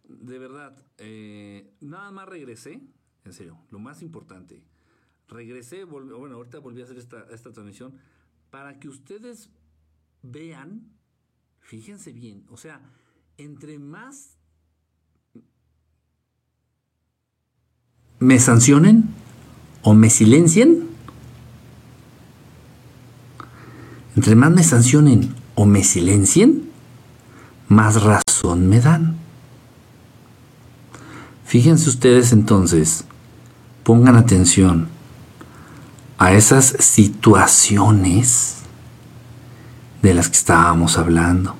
[0.03, 2.81] de verdad, eh, nada más regresé
[3.25, 4.63] en serio, lo más importante.
[5.27, 7.93] Regresé, bueno, ahorita volví a hacer esta, esta transmisión
[8.49, 9.49] para que ustedes
[10.23, 10.91] vean,
[11.59, 12.81] fíjense bien, o sea,
[13.37, 14.37] entre más
[18.19, 19.05] me sancionen
[19.83, 20.89] o me silencien,
[24.15, 26.69] entre más me sancionen o me silencien,
[27.67, 29.18] más razón me dan.
[31.49, 33.05] Fíjense ustedes entonces,
[33.81, 34.87] pongan atención
[36.19, 38.57] a esas situaciones
[40.03, 41.55] de las que estábamos hablando,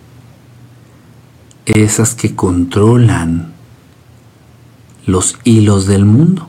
[1.66, 3.52] esas que controlan
[5.08, 6.48] los hilos del mundo.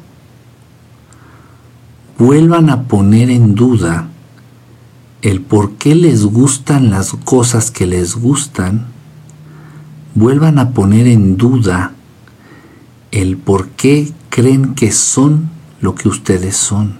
[2.18, 4.08] Vuelvan a poner en duda
[5.22, 8.88] el por qué les gustan las cosas que les gustan,
[10.14, 11.94] vuelvan a poner en duda
[13.10, 15.50] el por qué creen que son
[15.80, 16.98] lo que ustedes son.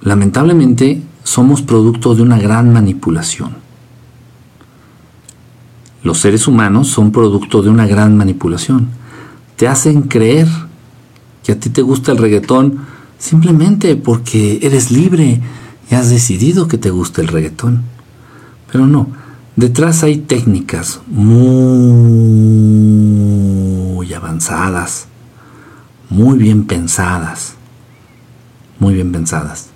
[0.00, 3.56] Lamentablemente somos producto de una gran manipulación.
[6.02, 8.88] Los seres humanos son producto de una gran manipulación.
[9.56, 10.48] Te hacen creer
[11.42, 12.86] que a ti te gusta el reggaetón
[13.18, 15.40] simplemente porque eres libre
[15.90, 17.82] y has decidido que te gusta el reggaetón.
[18.70, 19.08] Pero no,
[19.58, 21.34] Detrás hay técnicas muy
[24.14, 25.08] avanzadas
[26.10, 27.54] muy bien pensadas,
[28.78, 29.68] muy bien pensadas,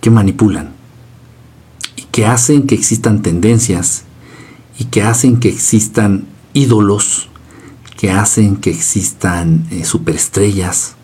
[0.00, 0.72] que manipulan
[1.96, 4.04] y que hacen que existan tendencias
[4.78, 7.28] y que hacen que existan ídolos,
[7.96, 10.96] que hacen que existan eh, superestrellas.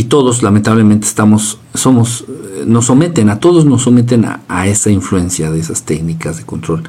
[0.00, 2.24] Y todos, lamentablemente, estamos, somos,
[2.64, 6.84] nos someten, a todos nos someten a, esa influencia de esas técnicas de control,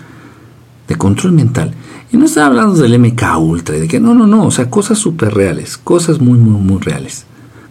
[0.87, 1.73] de control mental.
[2.13, 4.97] Y no estoy hablando del MK Ultra, de que no, no, no, o sea, cosas
[4.97, 7.25] súper reales, cosas muy, muy, muy reales,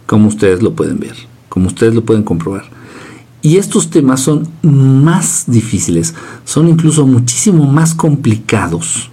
[0.05, 1.15] como ustedes lo pueden ver,
[1.49, 2.65] como ustedes lo pueden comprobar.
[3.41, 6.13] Y estos temas son más difíciles,
[6.45, 9.09] son incluso muchísimo más complicados.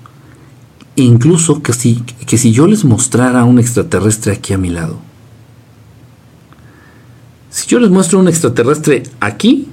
[0.94, 5.07] Incluso que si, que si yo les mostrara a un extraterrestre aquí a mi lado.
[7.58, 9.66] Si yo les muestro un extraterrestre aquí,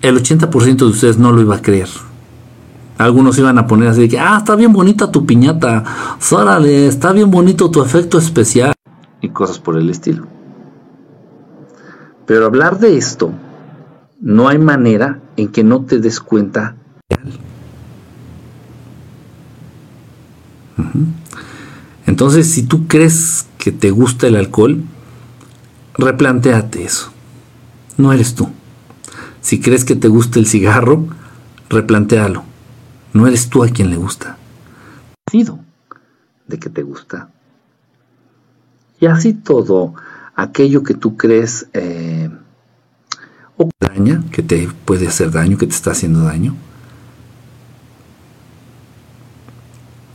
[0.00, 1.88] el 80% de ustedes no lo iba a creer.
[2.98, 5.82] Algunos iban a poner así de que, ah, está bien bonita tu piñata,
[6.30, 8.74] órale, está bien bonito tu efecto especial.
[9.20, 10.28] Y cosas por el estilo.
[12.26, 13.32] Pero hablar de esto,
[14.20, 16.76] no hay manera en que no te des cuenta.
[22.06, 24.84] Entonces, si tú crees que te gusta el alcohol,
[25.98, 27.10] replantéate eso.
[27.96, 28.48] No eres tú.
[29.40, 31.06] Si crees que te gusta el cigarro,
[31.68, 32.44] replantéalo.
[33.12, 34.38] No eres tú a quien le gusta.
[35.30, 35.58] Sido
[36.46, 37.30] de que te gusta.
[39.00, 39.94] Y así todo
[40.34, 42.30] aquello que tú crees eh,
[43.80, 46.54] daña, que te puede hacer daño, que te está haciendo daño.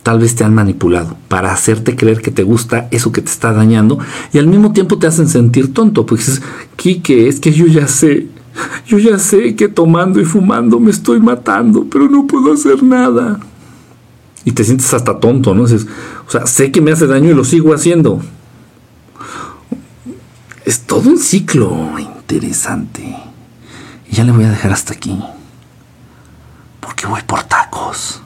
[0.03, 3.53] Tal vez te han manipulado para hacerte creer que te gusta eso que te está
[3.53, 3.99] dañando
[4.33, 6.05] y al mismo tiempo te hacen sentir tonto.
[6.05, 6.41] Porque dices,
[6.75, 8.27] Kike, es que yo ya sé,
[8.87, 13.39] yo ya sé que tomando y fumando me estoy matando, pero no puedo hacer nada.
[14.43, 15.63] Y te sientes hasta tonto, ¿no?
[15.63, 15.67] o
[16.31, 18.21] sea, sé que me hace daño y lo sigo haciendo.
[20.65, 23.15] Es todo un ciclo interesante.
[24.09, 25.21] Y ya le voy a dejar hasta aquí.
[26.79, 28.21] Porque voy por tacos.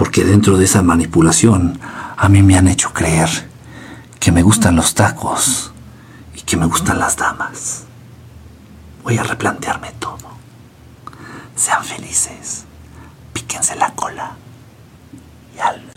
[0.00, 1.78] Porque dentro de esa manipulación
[2.16, 3.28] a mí me han hecho creer
[4.18, 5.72] que me gustan los tacos
[6.34, 7.84] y que me gustan las damas.
[9.02, 10.16] Voy a replantearme todo.
[11.54, 12.64] Sean felices.
[13.34, 14.36] Píquense la cola.
[15.54, 15.89] Y al